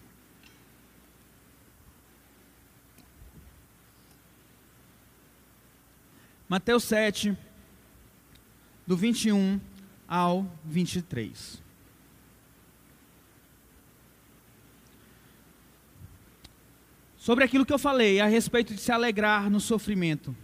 [6.48, 7.36] Mateus 7,
[8.86, 9.60] do 21
[10.06, 11.63] ao 23.
[17.24, 20.36] Sobre aquilo que eu falei a respeito de se alegrar no sofrimento.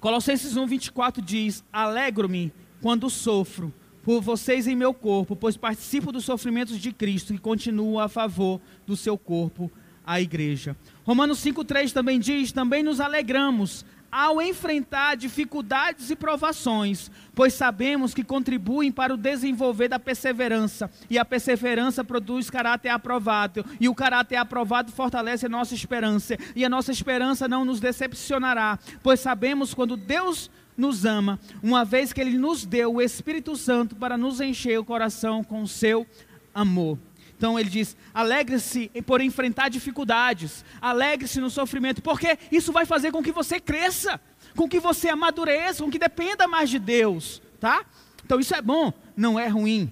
[0.00, 3.70] Colossenses 1, 24 diz: Alegro-me quando sofro
[4.02, 8.58] por vocês em meu corpo, pois participo dos sofrimentos de Cristo e continuo a favor
[8.86, 9.70] do seu corpo,
[10.02, 10.74] a igreja.
[11.04, 18.24] Romanos 5,3 também diz: também nos alegramos ao enfrentar dificuldades e provações, pois sabemos que
[18.24, 24.36] contribuem para o desenvolver da perseverança, e a perseverança produz caráter aprovado, e o caráter
[24.36, 29.96] aprovado fortalece a nossa esperança, e a nossa esperança não nos decepcionará, pois sabemos quando
[29.96, 34.78] Deus nos ama, uma vez que Ele nos deu o Espírito Santo para nos encher
[34.78, 36.06] o coração com o seu
[36.54, 36.98] amor.
[37.40, 43.22] Então ele diz: alegre-se por enfrentar dificuldades, alegre-se no sofrimento, porque isso vai fazer com
[43.22, 44.20] que você cresça,
[44.54, 47.82] com que você amadureça, com que dependa mais de Deus, tá?
[48.22, 49.90] Então isso é bom, não é ruim.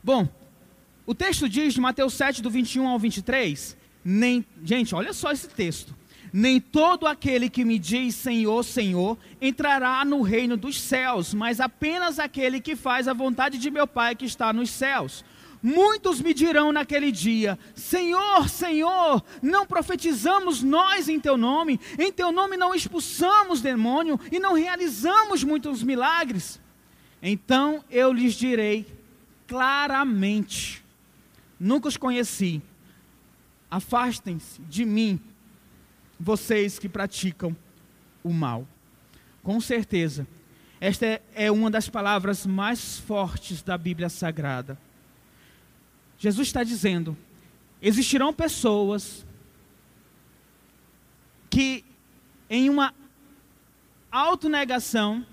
[0.00, 0.28] Bom,
[1.04, 5.48] o texto diz de Mateus 7, do 21 ao 23, nem, gente, olha só esse
[5.48, 5.92] texto.
[6.32, 12.20] Nem todo aquele que me diz Senhor, Senhor, entrará no reino dos céus, mas apenas
[12.20, 15.24] aquele que faz a vontade de meu Pai que está nos céus.
[15.62, 22.32] Muitos me dirão naquele dia: Senhor, Senhor, não profetizamos nós em teu nome, em teu
[22.32, 26.60] nome não expulsamos demônio e não realizamos muitos milagres.
[27.22, 28.86] Então eu lhes direi
[29.46, 30.82] claramente:
[31.58, 32.62] Nunca os conheci.
[33.70, 35.20] Afastem-se de mim,
[36.18, 37.54] vocês que praticam
[38.24, 38.66] o mal.
[39.42, 40.26] Com certeza,
[40.80, 44.76] esta é uma das palavras mais fortes da Bíblia Sagrada
[46.20, 47.16] Jesus está dizendo:
[47.80, 49.26] existirão pessoas
[51.48, 51.82] que,
[52.48, 52.94] em uma
[54.12, 55.26] autonegação,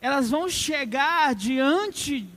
[0.00, 2.28] elas vão chegar diante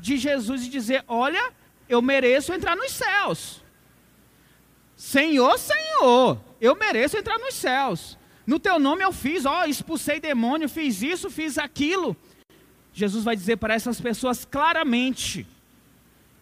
[0.00, 1.52] de Jesus e dizer: Olha,
[1.86, 3.62] eu mereço entrar nos céus.
[4.96, 8.18] Senhor, Senhor, eu mereço entrar nos céus.
[8.46, 12.16] No teu nome eu fiz, ó, expulsei demônio, fiz isso, fiz aquilo.
[12.94, 15.46] Jesus vai dizer para essas pessoas claramente: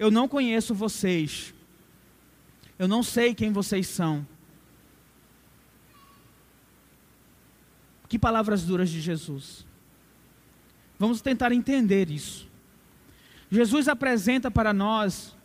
[0.01, 1.53] eu não conheço vocês.
[2.79, 4.27] Eu não sei quem vocês são.
[8.09, 9.67] Que palavras duras de Jesus.
[10.99, 12.49] Vamos tentar entender isso.
[13.51, 15.37] Jesus apresenta para nós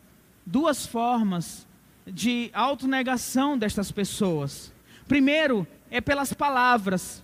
[0.45, 1.67] duas formas
[2.07, 4.73] de autonegação destas pessoas.
[5.05, 7.21] Primeiro, é pelas palavras.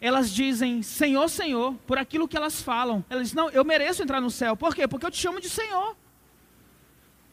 [0.00, 3.04] Elas dizem Senhor, Senhor, por aquilo que elas falam.
[3.10, 4.56] Elas dizem, não, eu mereço entrar no céu.
[4.56, 4.86] Por quê?
[4.86, 5.96] Porque eu te chamo de Senhor.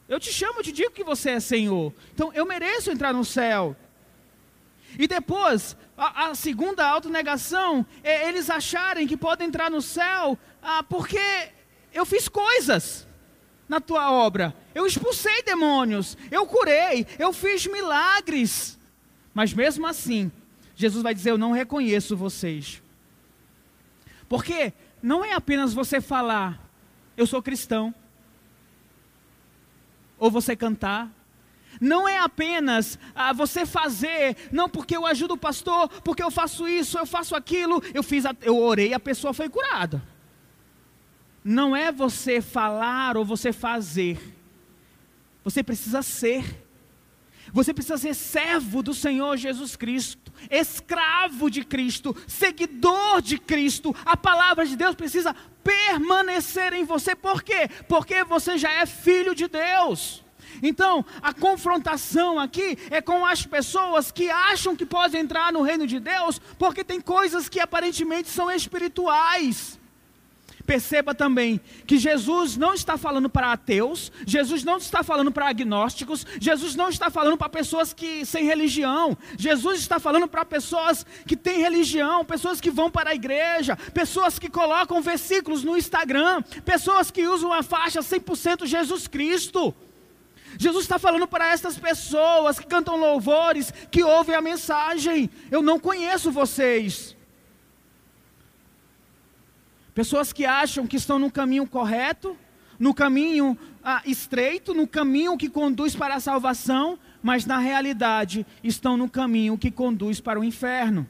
[0.08, 1.92] Eu te chamo, eu te digo que você é Senhor.
[2.14, 3.76] Então eu mereço entrar no céu.
[4.98, 10.82] E depois, a, a segunda autonegação é eles acharem que podem entrar no céu ah,
[10.82, 11.20] porque
[11.92, 13.06] eu fiz coisas
[13.68, 14.54] na tua obra.
[14.74, 18.78] Eu expulsei demônios, eu curei, eu fiz milagres.
[19.32, 20.30] Mas mesmo assim,
[20.76, 22.82] Jesus vai dizer: Eu não reconheço vocês.
[24.28, 26.60] Porque não é apenas você falar,
[27.16, 27.94] eu sou cristão
[30.18, 31.10] ou você cantar.
[31.80, 36.66] Não é apenas ah, você fazer, não porque eu ajudo o pastor, porque eu faço
[36.66, 40.02] isso, eu faço aquilo, eu fiz, a, eu orei, a pessoa foi curada.
[41.44, 44.18] Não é você falar ou você fazer.
[45.44, 46.65] Você precisa ser.
[47.52, 53.94] Você precisa ser servo do Senhor Jesus Cristo, escravo de Cristo, seguidor de Cristo.
[54.04, 57.14] A palavra de Deus precisa permanecer em você.
[57.14, 57.68] Por quê?
[57.88, 60.24] Porque você já é filho de Deus.
[60.62, 65.86] Então, a confrontação aqui é com as pessoas que acham que podem entrar no reino
[65.86, 69.75] de Deus, porque tem coisas que aparentemente são espirituais.
[70.66, 76.26] Perceba também que Jesus não está falando para ateus, Jesus não está falando para agnósticos,
[76.40, 81.36] Jesus não está falando para pessoas que sem religião, Jesus está falando para pessoas que
[81.36, 87.10] têm religião, pessoas que vão para a igreja, pessoas que colocam versículos no Instagram, pessoas
[87.10, 89.74] que usam a faixa 100% Jesus Cristo.
[90.58, 95.30] Jesus está falando para essas pessoas que cantam louvores, que ouvem a mensagem.
[95.50, 97.15] Eu não conheço vocês.
[99.96, 102.36] Pessoas que acham que estão no caminho correto,
[102.78, 108.94] no caminho ah, estreito, no caminho que conduz para a salvação, mas na realidade estão
[108.94, 111.08] no caminho que conduz para o inferno.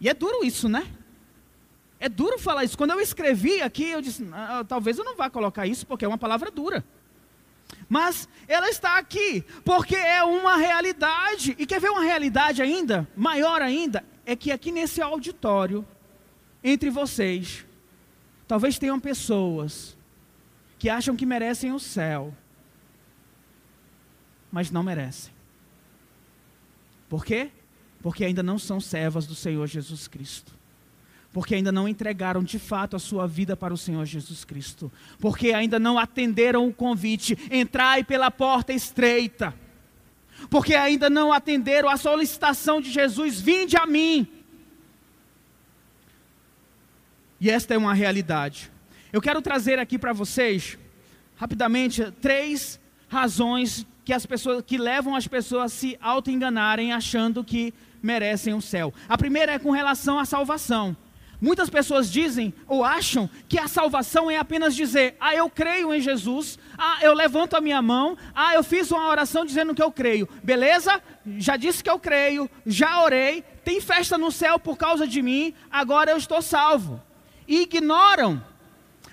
[0.00, 0.86] E é duro isso, né?
[1.98, 2.78] É duro falar isso.
[2.78, 6.08] Quando eu escrevi aqui, eu disse, ah, talvez eu não vá colocar isso, porque é
[6.08, 6.84] uma palavra dura.
[7.88, 11.56] Mas ela está aqui, porque é uma realidade.
[11.58, 13.08] E quer ver uma realidade ainda?
[13.16, 14.04] Maior ainda?
[14.24, 15.84] É que aqui nesse auditório,
[16.62, 17.66] entre vocês,
[18.50, 19.96] Talvez tenham pessoas
[20.76, 22.34] que acham que merecem o céu,
[24.50, 25.32] mas não merecem.
[27.08, 27.52] Por quê?
[28.02, 30.52] Porque ainda não são servas do Senhor Jesus Cristo.
[31.32, 34.90] Porque ainda não entregaram de fato a sua vida para o Senhor Jesus Cristo.
[35.20, 39.54] Porque ainda não atenderam o convite: entrai pela porta estreita.
[40.50, 44.39] porque ainda não atenderam a solicitação de Jesus: vinde a mim.
[47.40, 48.70] E esta é uma realidade.
[49.10, 50.76] Eu quero trazer aqui para vocês,
[51.36, 52.78] rapidamente, três
[53.08, 57.72] razões que as pessoas que levam as pessoas a se auto-enganarem achando que
[58.02, 58.92] merecem o céu.
[59.08, 60.94] A primeira é com relação à salvação.
[61.40, 66.00] Muitas pessoas dizem ou acham que a salvação é apenas dizer: "Ah, eu creio em
[66.00, 66.58] Jesus.
[66.76, 68.18] Ah, eu levanto a minha mão.
[68.34, 70.28] Ah, eu fiz uma oração dizendo que eu creio.
[70.44, 71.02] Beleza?
[71.38, 75.54] Já disse que eu creio, já orei, tem festa no céu por causa de mim,
[75.70, 77.00] agora eu estou salvo."
[77.50, 78.40] E ignoram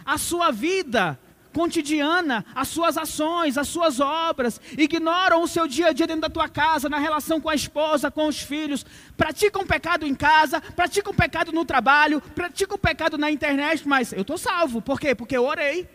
[0.06, 1.20] a sua vida
[1.52, 6.30] cotidiana, as suas ações, as suas obras, ignoram o seu dia a dia dentro da
[6.30, 8.86] tua casa, na relação com a esposa, com os filhos,
[9.18, 14.38] praticam pecado em casa, praticam pecado no trabalho, praticam pecado na internet, mas eu estou
[14.38, 15.16] salvo, por quê?
[15.16, 15.90] Porque eu orei.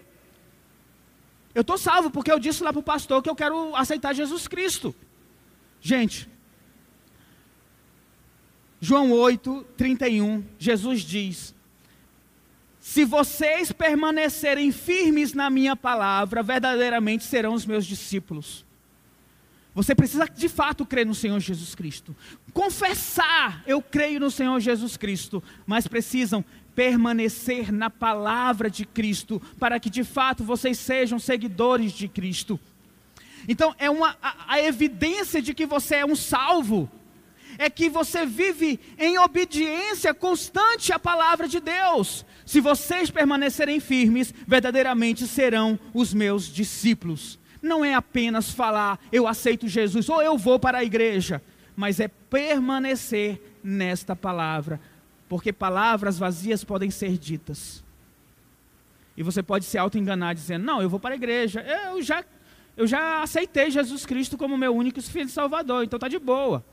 [1.54, 4.48] Eu estou salvo porque eu disse lá para o pastor que eu quero aceitar Jesus
[4.48, 4.92] Cristo.
[5.80, 6.28] Gente,
[8.80, 11.54] João 8, 31, Jesus diz:
[12.82, 18.64] se vocês permanecerem firmes na minha palavra, verdadeiramente serão os meus discípulos.
[19.72, 22.14] Você precisa de fato crer no Senhor Jesus Cristo.
[22.52, 29.78] Confessar, eu creio no Senhor Jesus Cristo, mas precisam permanecer na palavra de Cristo, para
[29.78, 32.58] que de fato vocês sejam seguidores de Cristo.
[33.46, 36.90] Então, é uma, a, a evidência de que você é um salvo
[37.58, 42.24] é que você vive em obediência constante à palavra de Deus.
[42.44, 47.38] Se vocês permanecerem firmes, verdadeiramente serão os meus discípulos.
[47.62, 51.40] Não é apenas falar, eu aceito Jesus, ou eu vou para a igreja,
[51.76, 54.80] mas é permanecer nesta palavra,
[55.28, 57.84] porque palavras vazias podem ser ditas.
[59.16, 62.24] E você pode se auto-enganar dizendo: Não, eu vou para a igreja, eu já,
[62.76, 66.64] eu já aceitei Jesus Cristo como meu único de Salvador, então está de boa.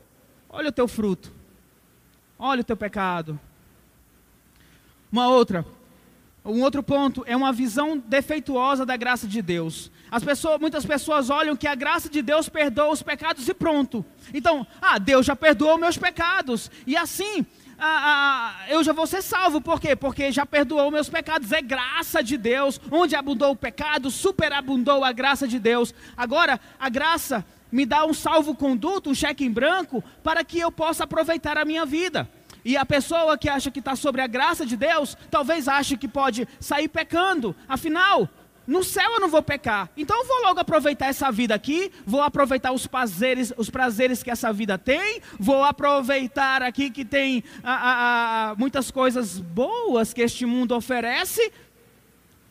[0.50, 1.32] Olha o teu fruto.
[2.38, 3.38] Olha o teu pecado.
[5.12, 5.64] Uma outra,
[6.44, 9.90] um outro ponto é uma visão defeituosa da graça de Deus.
[10.10, 14.04] As pessoas, muitas pessoas olham que a graça de Deus perdoa os pecados e pronto.
[14.34, 16.70] Então, ah, Deus já perdoou meus pecados.
[16.86, 17.46] E assim,
[17.78, 19.60] ah, ah, eu já vou ser salvo.
[19.60, 19.94] Por quê?
[19.94, 21.52] Porque já perdoou meus pecados.
[21.52, 22.80] É graça de Deus.
[22.90, 25.94] Onde abundou o pecado, superabundou a graça de Deus.
[26.16, 31.04] Agora, a graça me dá um salvo-conduto, um cheque em branco, para que eu possa
[31.04, 32.28] aproveitar a minha vida.
[32.64, 36.08] E a pessoa que acha que está sobre a graça de Deus, talvez ache que
[36.08, 37.56] pode sair pecando.
[37.68, 38.28] Afinal,
[38.66, 39.90] no céu eu não vou pecar.
[39.96, 44.30] Então eu vou logo aproveitar essa vida aqui, vou aproveitar os prazeres, os prazeres que
[44.30, 50.20] essa vida tem, vou aproveitar aqui que tem a, a, a, muitas coisas boas que
[50.20, 51.50] este mundo oferece.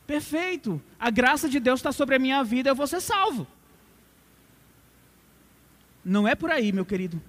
[0.08, 0.82] Perfeito.
[1.00, 3.48] A graça de Deus está sobre a minha vida, eu vou ser salvo.
[6.04, 7.22] Não é por aí, meu querido.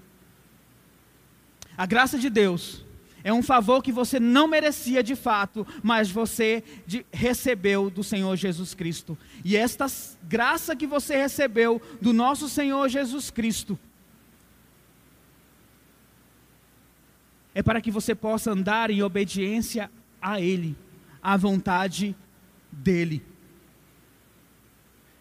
[1.76, 2.84] A graça de Deus
[3.22, 8.34] é um favor que você não merecia de fato, mas você de, recebeu do Senhor
[8.36, 9.16] Jesus Cristo.
[9.44, 9.86] E esta
[10.22, 13.78] graça que você recebeu do nosso Senhor Jesus Cristo
[17.54, 19.90] é para que você possa andar em obediência
[20.20, 20.76] a Ele,
[21.22, 22.16] à vontade
[22.70, 23.22] dEle.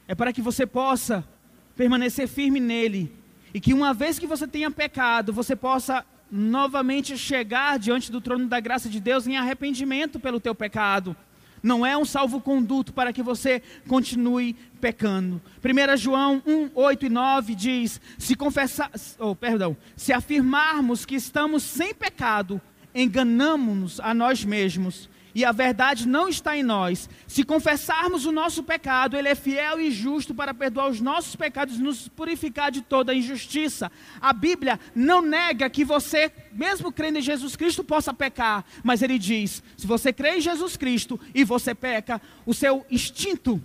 [0.08, 1.28] É para que você possa
[1.76, 3.19] permanecer firme nele
[3.54, 8.48] e que uma vez que você tenha pecado, você possa novamente chegar diante do trono
[8.48, 11.16] da graça de Deus em arrependimento pelo teu pecado.
[11.62, 15.42] Não é um salvo-conduto para que você continue pecando.
[15.64, 21.64] 1 João 1, 8 e 9 diz: se confessar, oh, perdão, se afirmarmos que estamos
[21.64, 22.62] sem pecado,
[22.96, 27.10] enganamos-nos a nós mesmos e a verdade não está em nós.
[27.26, 31.78] Se confessarmos o nosso pecado, Ele é fiel e justo para perdoar os nossos pecados
[31.78, 33.90] e nos purificar de toda injustiça.
[34.20, 39.18] A Bíblia não nega que você, mesmo crendo em Jesus Cristo, possa pecar, mas Ele
[39.18, 43.64] diz: se você crê em Jesus Cristo e você peca, o seu instinto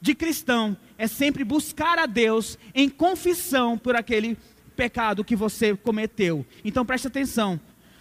[0.00, 4.38] de cristão é sempre buscar a Deus em confissão por aquele
[4.76, 6.46] pecado que você cometeu.
[6.64, 7.58] Então preste atenção.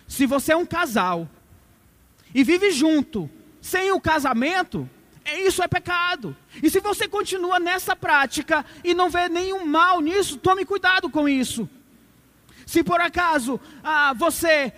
[0.08, 1.28] Se você é um casal
[2.34, 3.30] e vive junto,
[3.62, 4.90] sem o casamento,
[5.28, 6.36] é, isso é pecado.
[6.64, 11.28] E se você continua nessa prática e não vê nenhum mal nisso, tome cuidado com
[11.28, 11.70] isso.
[12.66, 14.72] Se por acaso ah, você,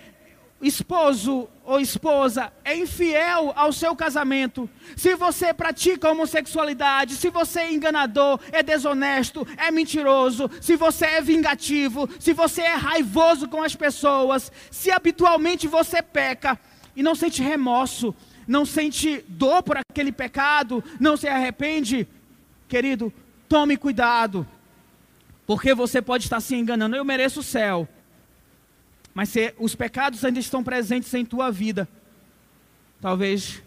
[0.60, 7.72] esposo ou esposa, é infiel ao seu casamento, se você pratica homossexualidade, se você é
[7.72, 13.76] enganador, é desonesto, é mentiroso, se você é vingativo, se você é raivoso com as
[13.76, 16.58] pessoas, se habitualmente você peca,
[16.94, 18.14] e não sente remorso,
[18.46, 22.06] não sente dor por aquele pecado, não se arrepende,
[22.68, 23.12] querido,
[23.48, 24.46] tome cuidado.
[25.46, 27.88] Porque você pode estar se enganando, eu mereço o céu.
[29.12, 31.88] Mas se os pecados ainda estão presentes em tua vida,
[33.00, 33.62] talvez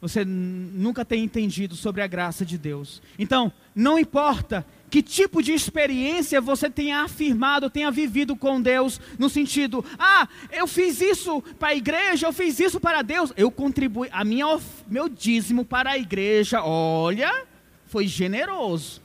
[0.00, 3.00] você nunca tenha entendido sobre a graça de Deus.
[3.18, 9.30] Então, não importa que tipo de experiência você tenha afirmado, tenha vivido com Deus, no
[9.30, 14.10] sentido, ah, eu fiz isso para a igreja, eu fiz isso para Deus, eu contribuí,
[14.12, 14.44] a minha,
[14.86, 17.46] meu dízimo para a igreja, olha,
[17.86, 19.00] foi generoso.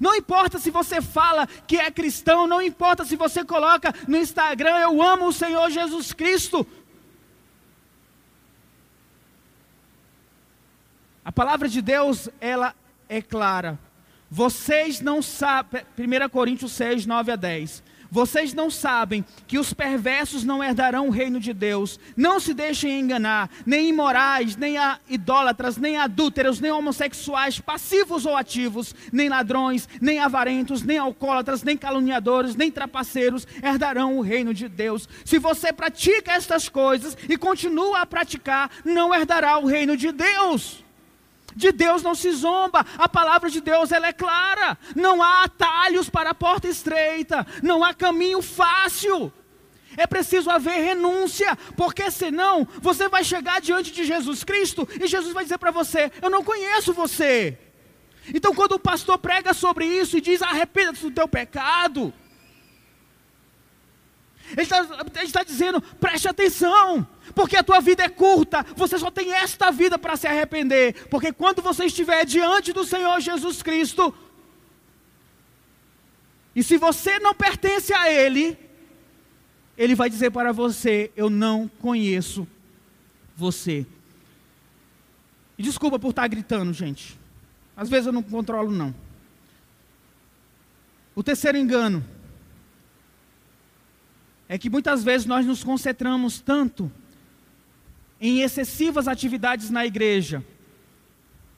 [0.00, 4.78] Não importa se você fala que é cristão, não importa se você coloca no Instagram,
[4.78, 6.66] eu amo o Senhor Jesus Cristo,
[11.22, 12.72] A palavra de Deus, ela
[13.08, 13.76] é clara.
[14.30, 17.82] Vocês não sabem, 1 Coríntios 6, 9 a 10.
[18.10, 21.98] Vocês não sabem que os perversos não herdarão o reino de Deus.
[22.16, 24.76] Não se deixem enganar, nem imorais, nem
[25.08, 31.76] idólatras, nem adúlteros, nem homossexuais, passivos ou ativos, nem ladrões, nem avarentos, nem alcoólatras, nem
[31.76, 35.08] caluniadores, nem trapaceiros herdarão o reino de Deus.
[35.24, 40.85] Se você pratica estas coisas e continua a praticar, não herdará o reino de Deus.
[41.56, 42.84] De Deus não se zomba.
[42.98, 44.78] A palavra de Deus ela é clara.
[44.94, 47.46] Não há atalhos para a porta estreita.
[47.62, 49.32] Não há caminho fácil.
[49.96, 55.32] É preciso haver renúncia, porque senão você vai chegar diante de Jesus Cristo e Jesus
[55.32, 57.58] vai dizer para você: Eu não conheço você.
[58.34, 62.12] Então, quando o pastor prega sobre isso e diz: Arrependa-se do teu pecado,
[64.52, 64.78] ele está,
[65.16, 69.70] ele está dizendo: preste atenção, porque a tua vida é curta, você só tem esta
[69.70, 74.12] vida para se arrepender, porque quando você estiver diante do Senhor Jesus Cristo,
[76.54, 78.58] e se você não pertence a Ele,
[79.76, 82.48] Ele vai dizer para você: Eu não conheço
[83.36, 83.86] você.
[85.58, 87.18] E desculpa por estar gritando, gente.
[87.76, 88.94] Às vezes eu não controlo, não.
[91.14, 92.02] O terceiro engano
[94.48, 96.90] é que muitas vezes nós nos concentramos tanto
[98.20, 100.44] em excessivas atividades na igreja.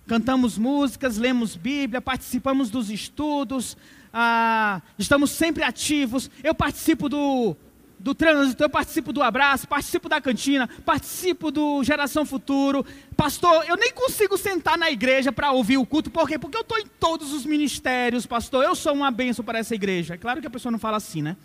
[0.07, 3.77] Cantamos músicas, lemos Bíblia, participamos dos estudos,
[4.13, 6.31] ah, estamos sempre ativos.
[6.43, 7.55] Eu participo do,
[7.99, 12.87] do trânsito, eu participo do abraço, participo da cantina, participo do Geração Futuro.
[13.17, 16.39] Pastor, eu nem consigo sentar na igreja para ouvir o culto, por quê?
[16.39, 18.65] Porque eu estou em todos os ministérios, pastor.
[18.65, 20.15] Eu sou uma bênção para essa igreja.
[20.15, 21.37] É claro que a pessoa não fala assim, né?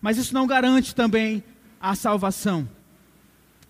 [0.00, 1.44] Mas isso não garante também
[1.80, 2.66] a salvação.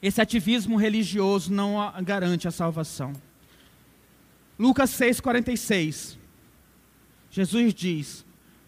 [0.06, 3.12] Esse ativismo religioso não garante a salvação.
[4.56, 6.16] Lucas 6,46.
[7.28, 8.24] Jesus diz: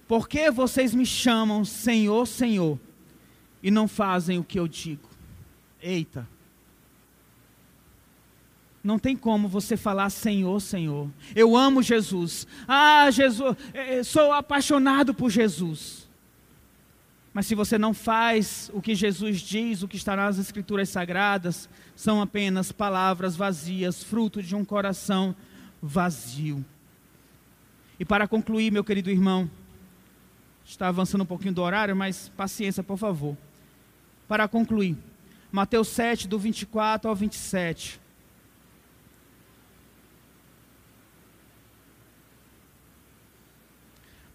[0.08, 2.76] Por que vocês me chamam Senhor, Senhor,
[3.62, 5.08] e não fazem o que eu digo?
[5.80, 6.28] Eita.
[8.82, 11.08] Não tem como você falar Senhor, Senhor.
[11.36, 12.48] Eu amo Jesus.
[12.66, 16.07] Ah, Jesus, eh, sou apaixonado por Jesus.
[17.32, 21.68] Mas se você não faz o que Jesus diz, o que está nas Escrituras Sagradas,
[21.94, 25.34] são apenas palavras vazias, fruto de um coração
[25.80, 26.64] vazio.
[28.00, 29.50] E para concluir, meu querido irmão,
[30.64, 33.36] está avançando um pouquinho do horário, mas paciência, por favor.
[34.26, 34.96] Para concluir,
[35.50, 38.00] Mateus 7, do 24 ao 27.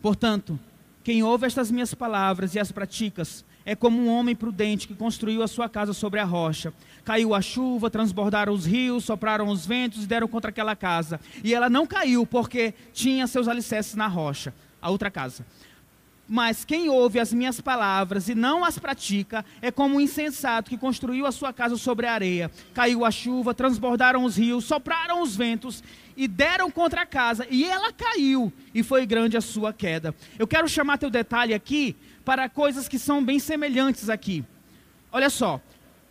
[0.02, 0.60] Portanto,
[1.04, 5.42] quem ouve estas minhas palavras e as praticas é como um homem prudente que construiu
[5.42, 6.74] a sua casa sobre a rocha.
[7.04, 11.20] Caiu a chuva, transbordaram os rios, sopraram os ventos e deram contra aquela casa.
[11.44, 15.46] E ela não caiu porque tinha seus alicerces na rocha, a outra casa.
[16.28, 20.78] Mas quem ouve as minhas palavras e não as pratica é como um insensato que
[20.78, 22.50] construiu a sua casa sobre a areia.
[22.74, 25.84] Caiu a chuva, transbordaram os rios, sopraram os ventos
[26.16, 30.16] e deram contra a casa, e ela caiu, e foi grande a sua queda.
[30.38, 34.46] Eu quero chamar teu detalhe aqui para coisas que são bem semelhantes aqui.
[35.12, 35.60] Olha só,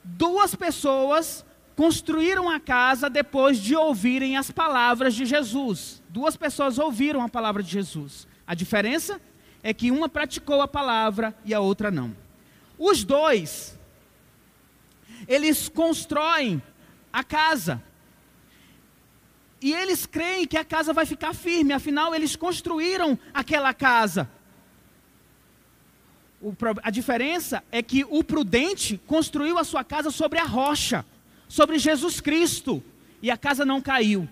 [0.05, 1.45] duas pessoas
[1.75, 6.03] construíram a casa depois de ouvirem as palavras de Jesus.
[6.09, 8.27] Duas pessoas ouviram a palavra de Jesus.
[8.47, 9.21] A diferença
[9.63, 12.17] é que uma praticou a palavra e a outra não.
[12.79, 13.79] Os dois,
[15.29, 16.61] eles constroem
[17.13, 17.83] a casa.
[19.61, 24.29] E eles creem que a casa vai ficar firme, afinal, eles construíram aquela casa.
[26.41, 26.53] O,
[26.83, 31.07] a diferença é que o prudente construiu a sua casa sobre a rocha,
[31.49, 32.83] sobre Jesus Cristo,
[33.23, 34.29] e a casa não caiu.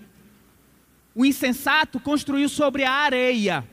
[1.15, 3.65] O insensato construiu sobre a areia,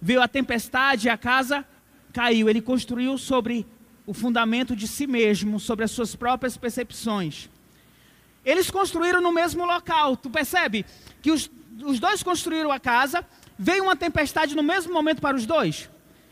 [0.00, 1.64] veio a tempestade e a casa
[2.12, 2.48] caiu.
[2.48, 3.66] Ele construiu sobre
[4.06, 7.48] o fundamento de si mesmo, sobre as suas próprias percepções.
[8.44, 10.16] Eles construíram no mesmo local.
[10.16, 10.86] Tu percebe
[11.20, 11.50] que os,
[11.84, 13.24] os dois construíram a casa
[13.58, 15.90] veio uma tempestade no mesmo momento para os dois?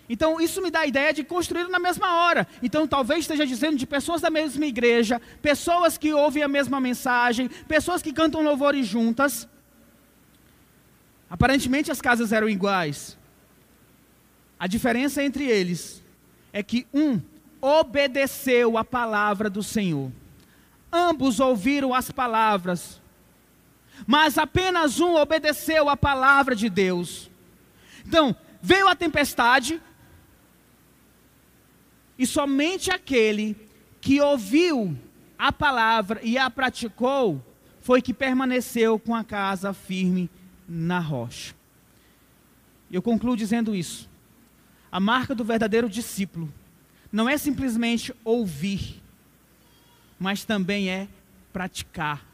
[0.09, 2.47] Então, isso me dá a ideia de construir na mesma hora.
[2.63, 7.49] Então, talvez esteja dizendo de pessoas da mesma igreja, pessoas que ouvem a mesma mensagem,
[7.67, 9.49] pessoas que cantam louvores juntas.
[11.29, 13.19] Aparentemente, as casas eram iguais.
[14.59, 16.03] A diferença entre eles
[16.53, 17.21] é que um
[17.61, 20.11] obedeceu a palavra do Senhor.
[20.93, 23.01] Ambos ouviram as palavras,
[24.07, 27.31] mas apenas um obedeceu a palavra de Deus.
[28.07, 29.81] Então, veio a tempestade,
[32.19, 33.57] e somente aquele
[34.01, 34.97] que ouviu
[35.39, 37.45] a palavra e a praticou
[37.81, 40.31] foi que permaneceu com a casa firme
[40.67, 41.55] na rocha.
[42.91, 44.09] Eu concluo dizendo isso.
[44.97, 46.51] A marca do verdadeiro discípulo
[47.13, 49.03] não é simplesmente ouvir,
[50.19, 51.07] mas também é
[51.53, 52.25] praticar.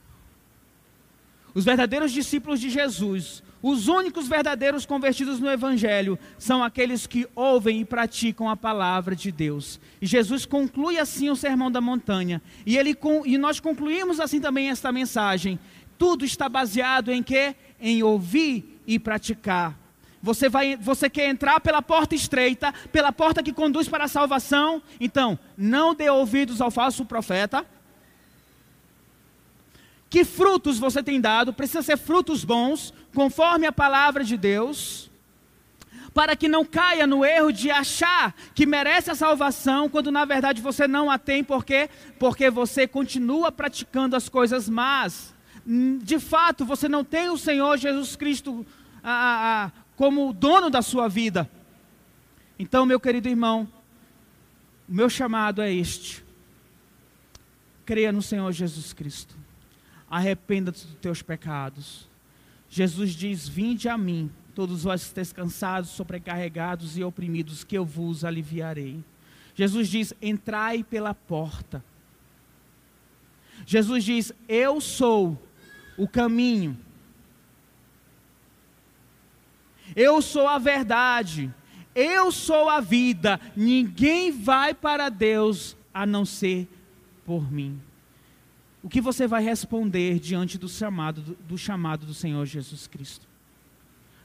[1.52, 7.80] Os verdadeiros discípulos de Jesus os únicos verdadeiros convertidos no Evangelho são aqueles que ouvem
[7.80, 9.80] e praticam a palavra de Deus.
[10.00, 12.40] E Jesus conclui assim o Sermão da Montanha.
[12.64, 15.58] E, ele, e nós concluímos assim também esta mensagem.
[15.98, 17.56] Tudo está baseado em quê?
[17.80, 19.81] Em ouvir e praticar.
[20.22, 24.80] Você, vai, você quer entrar pela porta estreita, pela porta que conduz para a salvação?
[25.00, 27.66] Então, não dê ouvidos ao falso profeta,
[30.08, 31.52] que frutos você tem dado?
[31.52, 35.10] Precisa ser frutos bons, conforme a palavra de Deus,
[36.14, 40.60] para que não caia no erro de achar que merece a salvação, quando na verdade
[40.60, 41.88] você não a tem, por quê?
[42.18, 45.34] Porque você continua praticando as coisas más.
[45.66, 48.66] Hum, de fato, você não tem o Senhor Jesus Cristo
[49.02, 51.48] a, a, como o dono da sua vida.
[52.58, 53.68] Então, meu querido irmão,
[54.88, 56.24] o meu chamado é este:
[57.86, 59.40] creia no Senhor Jesus Cristo
[60.10, 62.08] arrependa-te dos teus pecados.
[62.68, 69.04] Jesus diz: Vinde a mim, todos vós descansados, sobrecarregados e oprimidos, que eu vos aliviarei.
[69.54, 71.80] Jesus diz: Entrai pela porta.
[73.64, 75.40] Jesus diz: Eu sou
[75.96, 76.76] o caminho.
[79.94, 81.52] Eu sou a verdade.
[81.94, 83.40] Eu sou a vida.
[83.56, 86.68] Ninguém vai para Deus a não ser
[87.24, 87.80] por mim
[88.82, 93.28] o que você vai responder diante do chamado do, do chamado do Senhor Jesus Cristo?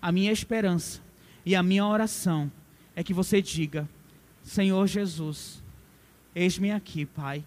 [0.01, 1.01] A minha esperança
[1.45, 2.51] e a minha oração
[2.95, 3.87] é que você diga:
[4.41, 5.61] Senhor Jesus,
[6.33, 7.45] eis-me aqui, Pai.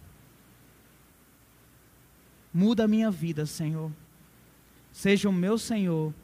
[2.54, 3.90] Muda a minha vida, Senhor.
[4.92, 6.14] Seja o meu Senhor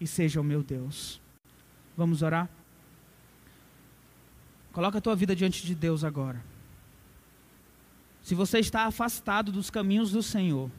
[0.00, 1.20] e seja o meu Deus.
[1.96, 2.48] Vamos orar?
[4.72, 6.54] Coloca a tua vida diante de Deus agora
[8.24, 10.70] se você está afastado dos caminhos do Senhor,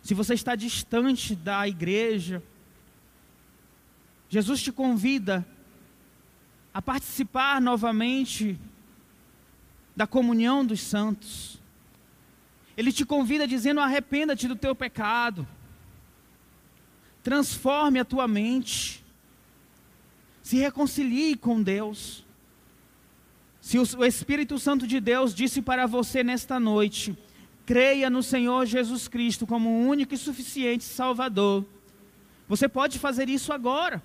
[0.00, 2.40] se você está distante da igreja,
[4.28, 5.44] Jesus te convida
[6.72, 8.56] a participar novamente
[9.96, 11.60] da comunhão dos santos.
[12.76, 15.48] Ele te convida dizendo: arrependa-te do teu pecado,
[17.24, 18.99] transforme a tua mente,
[20.42, 22.24] se reconcilie com Deus.
[23.60, 27.16] Se o Espírito Santo de Deus disse para você nesta noite,
[27.66, 31.64] creia no Senhor Jesus Cristo como o único e suficiente Salvador,
[32.48, 34.02] você pode fazer isso agora.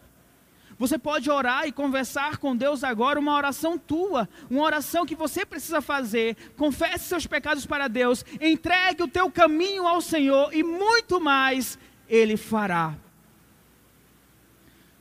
[0.78, 5.46] Você pode orar e conversar com Deus agora, uma oração tua, uma oração que você
[5.46, 6.36] precisa fazer.
[6.58, 11.80] Confesse seus pecados para Deus, entregue o teu caminho ao Senhor e muito mais
[12.10, 12.94] Ele fará.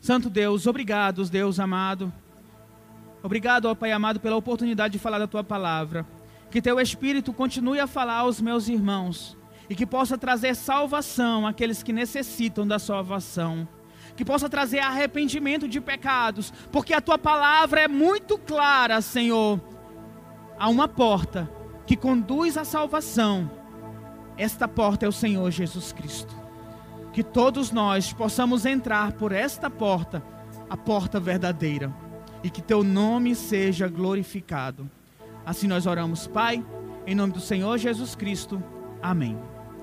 [0.05, 2.12] Santo Deus, obrigado, Deus amado.
[3.22, 6.07] Obrigado, ó Pai amado, pela oportunidade de falar da tua palavra.
[6.50, 9.34] Que teu Espírito continue a falar aos meus irmãos
[9.66, 13.66] e que possa trazer salvação àqueles que necessitam da salvação.
[14.14, 19.59] Que possa trazer arrependimento de pecados, porque a tua palavra é muito clara, Senhor.
[20.59, 21.50] Há uma porta
[21.86, 23.50] que conduz à salvação.
[24.36, 26.43] Esta porta é o Senhor Jesus Cristo.
[27.14, 30.22] Que todos nós possamos entrar por esta porta,
[30.68, 31.94] a porta verdadeira
[32.42, 34.90] e que teu nome seja glorificado.
[35.46, 36.62] Assim nós oramos, Pai,
[37.06, 38.62] em nome do Senhor Jesus Cristo.
[39.00, 39.53] Amém.